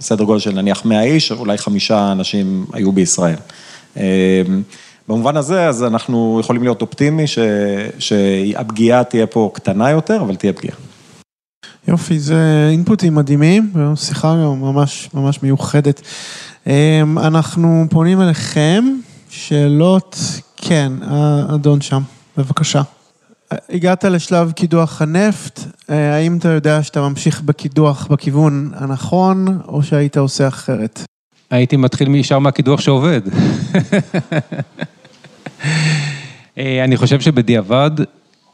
[0.00, 3.36] סדר גודל של נניח 100 איש, אולי חמישה אנשים היו בישראל.
[3.96, 4.42] אה,
[5.08, 7.38] במובן הזה, אז אנחנו יכולים להיות אופטימי ש,
[7.98, 10.76] שהפגיעה תהיה פה קטנה יותר, אבל תהיה פגיעה.
[11.88, 16.02] יופי, זה אינפוטים מדהימים, שיחה גם ממש ממש מיוחדת.
[16.66, 18.84] אמ, אנחנו פונים אליכם,
[19.30, 20.18] שאלות,
[20.56, 22.02] כן, האדון שם,
[22.36, 22.82] בבקשה.
[23.70, 25.60] הגעת לשלב קידוח הנפט,
[25.90, 31.04] אה, האם אתה יודע שאתה ממשיך בקידוח בכיוון הנכון, או שהיית עושה אחרת?
[31.50, 33.20] הייתי מתחיל מישר מהקידוח שעובד.
[36.58, 37.90] אה, אני חושב שבדיעבד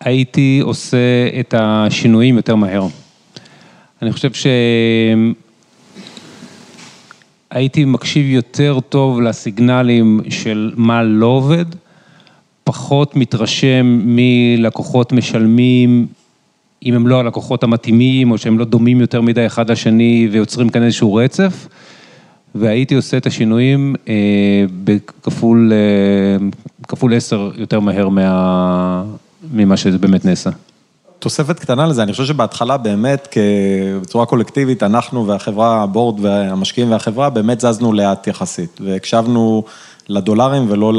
[0.01, 2.87] הייתי עושה את השינויים יותר מהר.
[4.03, 4.31] אני חושב
[7.53, 11.65] שהייתי מקשיב יותר טוב לסיגנלים של מה לא עובד,
[12.65, 16.07] פחות מתרשם מלקוחות משלמים,
[16.87, 20.83] אם הם לא הלקוחות המתאימים, או שהם לא דומים יותר מדי אחד לשני ויוצרים כאן
[20.83, 21.69] איזשהו רצף.
[22.55, 24.15] והייתי עושה את השינויים אה,
[24.85, 26.47] בכפול, אה,
[26.89, 29.05] כפול עשר יותר מהר מה,
[29.53, 30.51] ממה שזה באמת נעשה.
[31.19, 33.37] תוספת קטנה לזה, אני חושב שבהתחלה באמת,
[34.03, 39.65] בצורה קולקטיבית, אנחנו והחברה, הבורד והמשקיעים והחברה, באמת זזנו לאט יחסית, והקשבנו
[40.09, 40.93] לדולרים ולא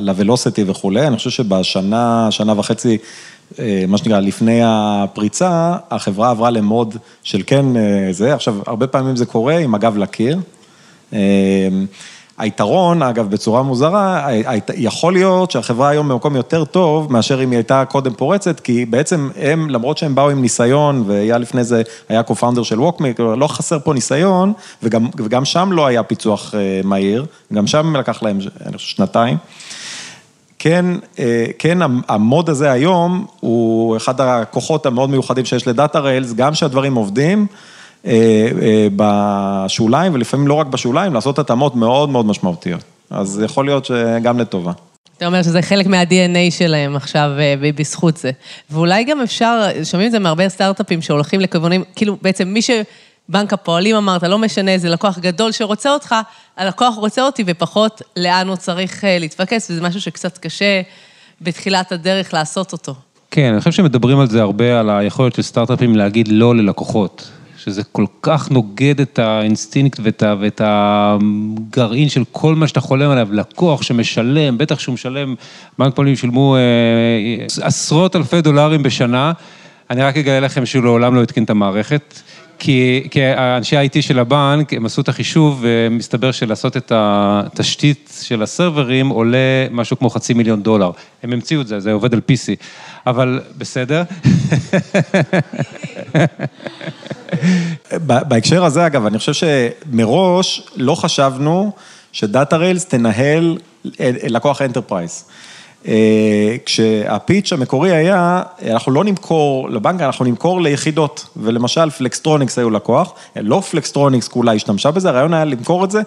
[0.00, 1.06] לוולוסיטי וכולי.
[1.06, 2.98] אני חושב שבשנה, שנה וחצי,
[3.58, 8.34] אה, מה שנקרא, לפני הפריצה, החברה עברה למוד של כן אה, זה.
[8.34, 10.38] עכשיו, הרבה פעמים זה קורה עם הגב לקיר.
[12.38, 14.28] היתרון, אגב, בצורה מוזרה,
[14.74, 19.28] יכול להיות שהחברה היום במקום יותר טוב מאשר אם היא הייתה קודם פורצת, כי בעצם
[19.36, 23.78] הם, למרות שהם באו עם ניסיון, והיה לפני זה, היה co-founder של ווקמייק, לא חסר
[23.78, 28.38] פה ניסיון, וגם, וגם שם לא היה פיצוח אה, מהיר, גם שם לקח להם,
[28.76, 29.36] שנתיים.
[30.58, 30.86] כן,
[31.18, 31.78] אה, כן,
[32.08, 37.46] המוד הזה היום הוא אחד הכוחות המאוד מיוחדים שיש לדאטה ריילס, גם שהדברים עובדים.
[38.06, 42.80] אה, אה, בשוליים, ולפעמים לא רק בשוליים, לעשות התאמות מאוד מאוד משמעותיות.
[43.10, 44.72] אז יכול להיות שגם לטובה.
[45.16, 48.30] אתה אומר שזה חלק מה-DNA שלהם עכשיו, אה, בזכות זה.
[48.70, 53.96] ואולי גם אפשר, שומעים את זה מהרבה סטארט-אפים שהולכים לכיוונים, כאילו בעצם מי שבנק הפועלים
[53.96, 56.14] אמרת, לא משנה, זה לקוח גדול שרוצה אותך,
[56.56, 60.82] הלקוח רוצה אותי ופחות לאן הוא צריך להתפקס, וזה משהו שקצת קשה
[61.40, 62.94] בתחילת הדרך לעשות אותו.
[63.30, 67.30] כן, אני חושב שמדברים על זה הרבה, על היכולת של סטארט-אפים להגיד לא ללקוחות.
[67.66, 73.28] שזה כל כך נוגד את האינסטינקט ואת, ואת הגרעין של כל מה שאתה חולם עליו,
[73.32, 75.34] לקוח שמשלם, בטח שהוא משלם,
[75.78, 79.32] בנק פועלים שילמו אה, עשרות אלפי דולרים בשנה,
[79.90, 82.20] אני רק אגלה לכם שהוא לעולם לא התקין את המערכת.
[82.58, 88.42] כי, כי אנשי ה-IT של הבנק, הם עשו את החישוב, ומסתבר שלעשות את התשתית של
[88.42, 90.90] הסרברים עולה משהו כמו חצי מיליון דולר.
[91.22, 92.64] הם המציאו את זה, זה עובד על PC,
[93.06, 94.02] אבל בסדר.
[98.02, 101.72] בהקשר הזה, אגב, אני חושב שמראש לא חשבנו
[102.12, 103.58] ש Datarails תנהל
[104.00, 105.24] לקוח enterprise.
[105.88, 112.70] אה, כשה pitch המקורי היה, אנחנו לא נמכור לבנק, אנחנו נמכור ליחידות, ולמשל Flextronics היו
[112.70, 116.02] לקוח, לא Flextronics כולה השתמשה בזה, הרעיון היה למכור את זה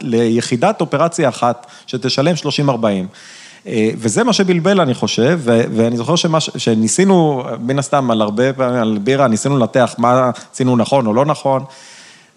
[0.00, 2.34] ליחידת אופרציה אחת, שתשלם
[2.68, 2.68] 30-40.
[3.66, 8.80] אה, וזה מה שבלבל, אני חושב, ואני זוכר שמה, שניסינו, מן הסתם, על הרבה פעמים,
[8.80, 11.64] על בירה, ניסינו לנתח מה עשינו נכון או לא נכון.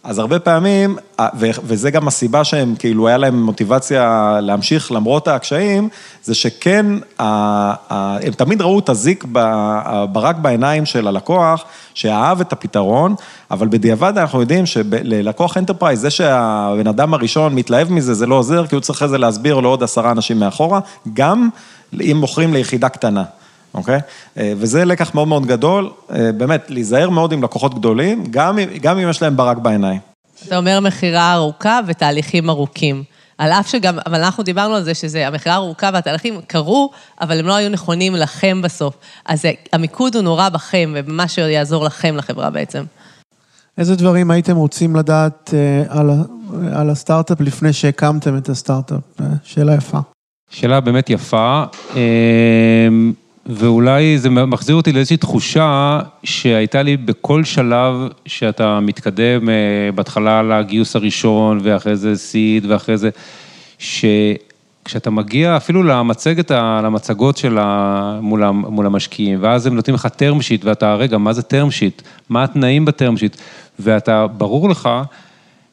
[0.06, 0.98] אז הרבה פעמים,
[1.40, 5.90] וזה גם הסיבה שהם, כאילו, היה להם מוטיבציה להמשיך למרות הקשיים,
[6.24, 6.86] זה שכן,
[7.20, 9.26] הם תמיד ראו את הזיק
[10.12, 13.16] ברק בעיניים של הלקוח, שאהב את הפתרון,
[13.52, 18.68] אבל בדיעבד אנחנו יודעים שללקוח enterprise, זה שהבן אדם הראשון מתלהב מזה, זה לא עוזר,
[18.68, 20.80] כי הוא צריך אחרי זה להסביר לעוד עשרה אנשים מאחורה,
[21.14, 21.50] גם
[21.94, 23.24] אם מוכרים ליחידה קטנה.
[23.76, 24.00] אוקיי?
[24.38, 28.98] אה, וזה לקח מאוד מאוד גדול, אה, באמת, להיזהר מאוד עם לקוחות גדולים, גם, גם
[28.98, 30.00] אם יש להם ברק בעיניים.
[30.48, 33.04] אתה אומר מכירה ארוכה ותהליכים ארוכים.
[33.38, 37.48] על אף שגם, אבל אנחנו דיברנו על זה שזה, המכירה ארוכה והתהליכים קרו, אבל הם
[37.48, 38.98] לא היו נכונים לכם בסוף.
[39.26, 42.84] אז המיקוד הוא נורא בכם, ובמה שיעזור לכם לחברה בעצם.
[43.78, 46.10] איזה דברים הייתם רוצים לדעת אה, על,
[46.74, 49.00] על הסטארט-אפ לפני שהקמתם את הסטארט-אפ?
[49.44, 50.00] שאלה יפה.
[50.50, 51.64] שאלה באמת יפה.
[53.46, 60.96] ואולי זה מחזיר אותי לאיזושהי תחושה שהייתה לי בכל שלב שאתה מתקדם, אה, בהתחלה לגיוס
[60.96, 63.10] הראשון, ואחרי זה סיד, ואחרי זה,
[63.80, 66.52] שכשאתה מגיע אפילו למצגת,
[66.84, 67.58] למצגות של
[68.22, 72.04] מול, מול המשקיעים, ואז הם נותנים לך term sheet, ואתה, רגע, מה זה term sheet?
[72.30, 73.38] מה התנאים ב term sheet?
[73.80, 74.90] ואתה, ברור לך,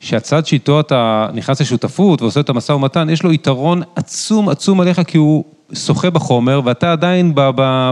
[0.01, 5.01] שהצד שאיתו אתה נכנס לשותפות ועושה את המשא ומתן, יש לו יתרון עצום עצום עליך,
[5.07, 5.45] כי הוא
[5.75, 7.33] שוחה בחומר, ואתה עדיין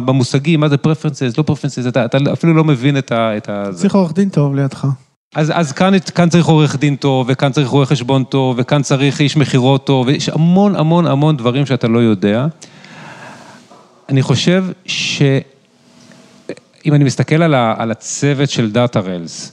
[0.05, 3.71] במושגים, מה זה preferences, לא preferences, אתה, אתה אפילו לא מבין את ה...
[3.73, 4.87] צריך עורך דין טוב לידך.
[5.35, 9.21] אז, אז כאן, כאן צריך עורך דין טוב, וכאן צריך רואה חשבון טוב, וכאן צריך
[9.21, 12.47] איש מכירות טוב, ויש המון המון המון דברים שאתה לא יודע.
[14.09, 15.35] אני חושב שאם
[16.95, 19.53] אני מסתכל על, ה, על הצוות של Datarails,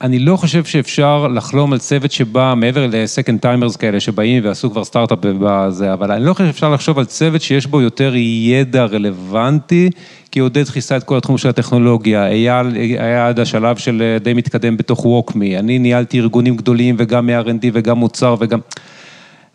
[0.00, 4.70] אני לא חושב שאפשר לחלום על צוות שבא מעבר ל second timers כאלה שבאים ועשו
[4.70, 8.84] כבר סטארט-אפ בזה, אבל אני לא חושב שאפשר לחשוב על צוות שיש בו יותר ידע
[8.84, 9.90] רלוונטי,
[10.30, 12.66] כי עודד כיסה את כל התחום של הטכנולוגיה, אייל
[12.98, 17.98] היה עד השלב של די מתקדם בתוך WalkMe, אני ניהלתי ארגונים גדולים וגם מ-R&D וגם
[17.98, 18.58] מוצר וגם...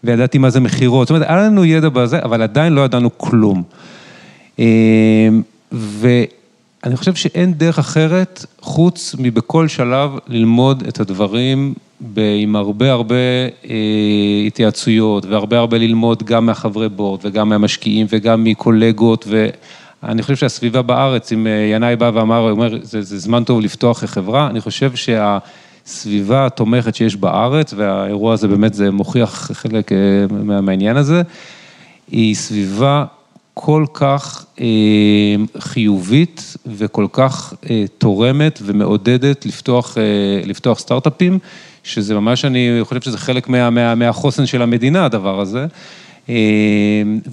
[0.04, 3.64] וידעתי מה זה מכירות, זאת אומרת, היה לנו ידע בזה, אבל עדיין לא ידענו כלום.
[5.72, 6.08] ו...
[6.84, 11.74] אני חושב שאין דרך אחרת, חוץ מבכל שלב ללמוד את הדברים
[12.16, 13.16] עם הרבה הרבה
[13.70, 20.82] אה, התייעצויות והרבה הרבה ללמוד גם מהחברי בורד וגם מהמשקיעים וגם מקולגות ואני חושב שהסביבה
[20.82, 24.92] בארץ, אם אה, ינאי בא ואמר, אומר, זה, זה זמן טוב לפתוח חברה, אני חושב
[24.96, 29.98] שהסביבה התומכת שיש בארץ, והאירוע הזה באמת, זה מוכיח חלק אה,
[30.62, 31.22] מהעניין הזה,
[32.12, 33.06] היא סביבה
[33.54, 34.66] כל כך אה,
[35.60, 40.04] חיובית וכל כך אה, תורמת ומעודדת לפתוח, אה,
[40.46, 41.40] לפתוח סטארט-אפים,
[41.84, 45.66] שזה ממש, אני חושב שזה חלק מה, מה, מהחוסן של המדינה, הדבר הזה.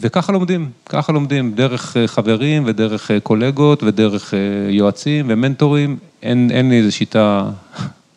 [0.01, 4.35] וככה לומדים, ככה לומדים, דרך חברים ודרך קולגות ודרך
[4.71, 7.51] יועצים ומנטורים, אין, אין לי איזו שיטה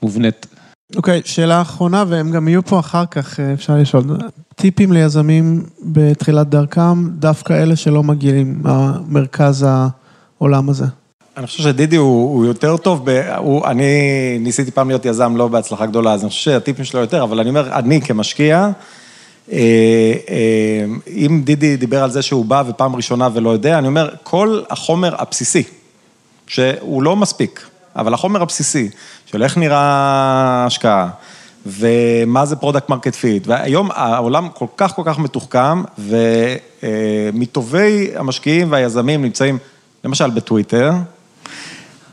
[0.01, 0.47] מובנית.
[0.95, 4.03] אוקיי, okay, שאלה אחרונה, והם גם יהיו פה אחר כך, אפשר לשאול.
[4.55, 9.65] טיפים ליזמים בתחילת דרכם, דווקא אלה שלא מגיעים מהמרכז
[10.39, 10.85] העולם הזה?
[11.37, 13.87] אני חושב שדידי הוא, הוא יותר טוב, ב, הוא, אני
[14.39, 17.49] ניסיתי פעם להיות יזם לא בהצלחה גדולה, אז אני חושב שהטיפים שלו יותר, אבל אני
[17.49, 18.69] אומר, אני כמשקיע,
[19.51, 19.57] אה,
[20.29, 24.61] אה, אם דידי דיבר על זה שהוא בא ופעם ראשונה ולא יודע, אני אומר, כל
[24.69, 25.63] החומר הבסיסי,
[26.47, 27.65] שהוא לא מספיק,
[27.95, 28.89] אבל החומר הבסיסי,
[29.25, 31.09] של איך נראה השקעה,
[31.65, 35.83] ומה זה product market fit, והיום העולם כל כך כל כך מתוחכם,
[36.83, 39.57] ומטובי המשקיעים והיזמים נמצאים
[40.03, 40.91] למשל בטוויטר,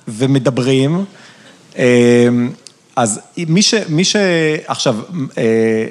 [0.08, 1.04] ומדברים,
[2.96, 3.74] אז מי ש...
[3.88, 4.16] מי ש...
[4.66, 4.96] עכשיו,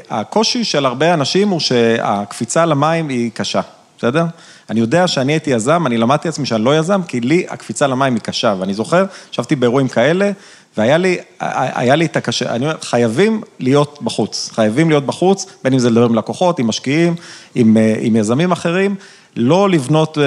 [0.10, 3.62] הקושי של הרבה אנשים הוא שהקפיצה למים היא קשה,
[3.98, 4.26] בסדר?
[4.70, 8.14] אני יודע שאני הייתי יזם, אני למדתי עצמי שאני לא יזם, כי לי הקפיצה למים
[8.14, 10.32] היא קשה, ואני זוכר, ישבתי באירועים כאלה,
[10.78, 15.74] והיה לי, היה לי את הקשה, אני אומר, חייבים להיות בחוץ, חייבים להיות בחוץ, בין
[15.74, 17.16] אם זה לדבר עם לקוחות, עם משקיעים,
[17.56, 18.95] עם, עם יזמים אחרים,
[19.36, 20.18] לא לבנות,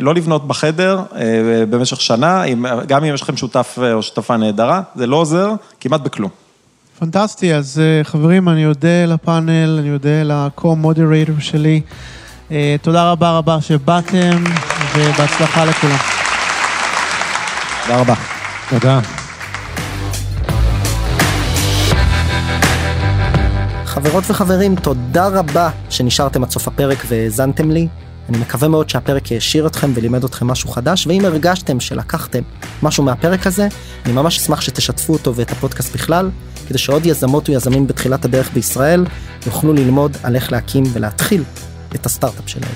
[0.00, 1.02] לא לבנות בחדר
[1.70, 2.42] במשך שנה,
[2.86, 6.30] גם אם יש לכם שותף או שותפה נהדרה, זה לא עוזר כמעט בכלום.
[6.98, 11.80] פנטסטי, אז חברים, אני אודה לפאנל, אני אודה ל-co-moderator שלי.
[12.82, 14.44] תודה רבה רבה שבאתם,
[14.96, 15.96] ובהצלחה לכולם.
[17.82, 18.14] תודה רבה.
[18.70, 19.00] תודה.
[23.84, 27.88] חברות וחברים, תודה רבה שנשארתם עד סוף הפרק והאזנתם לי.
[28.28, 32.42] אני מקווה מאוד שהפרק העשיר אתכם ולימד אתכם משהו חדש, ואם הרגשתם שלקחתם
[32.82, 33.68] משהו מהפרק הזה,
[34.04, 36.30] אני ממש אשמח שתשתפו אותו ואת הפודקאסט בכלל,
[36.68, 39.06] כדי שעוד יזמות ויזמים בתחילת הדרך בישראל
[39.46, 41.42] יוכלו ללמוד על איך להקים ולהתחיל
[41.96, 42.74] את הסטארט-אפ שלהם.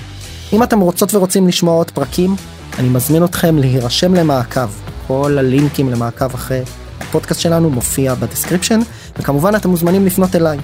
[0.53, 2.35] אם אתם רוצות ורוצים לשמוע עוד פרקים,
[2.79, 4.69] אני מזמין אתכם להירשם למעקב.
[5.07, 6.61] כל הלינקים למעקב אחרי
[6.99, 8.79] הפודקאסט שלנו מופיע ב description,
[9.19, 10.57] וכמובן אתם מוזמנים לפנות אליי.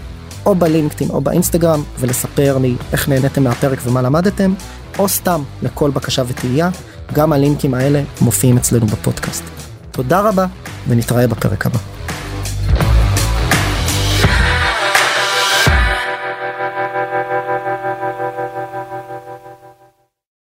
[0.45, 4.53] או בלינקדאין או באינסטגרם ולספר לי איך נהניתם מהפרק ומה למדתם,
[4.99, 6.70] או סתם לכל בקשה ותהייה,
[7.14, 9.43] גם הלינקים האלה מופיעים אצלנו בפודקאסט.
[9.91, 10.45] תודה רבה
[10.88, 11.97] ונתראה בפרק הבא.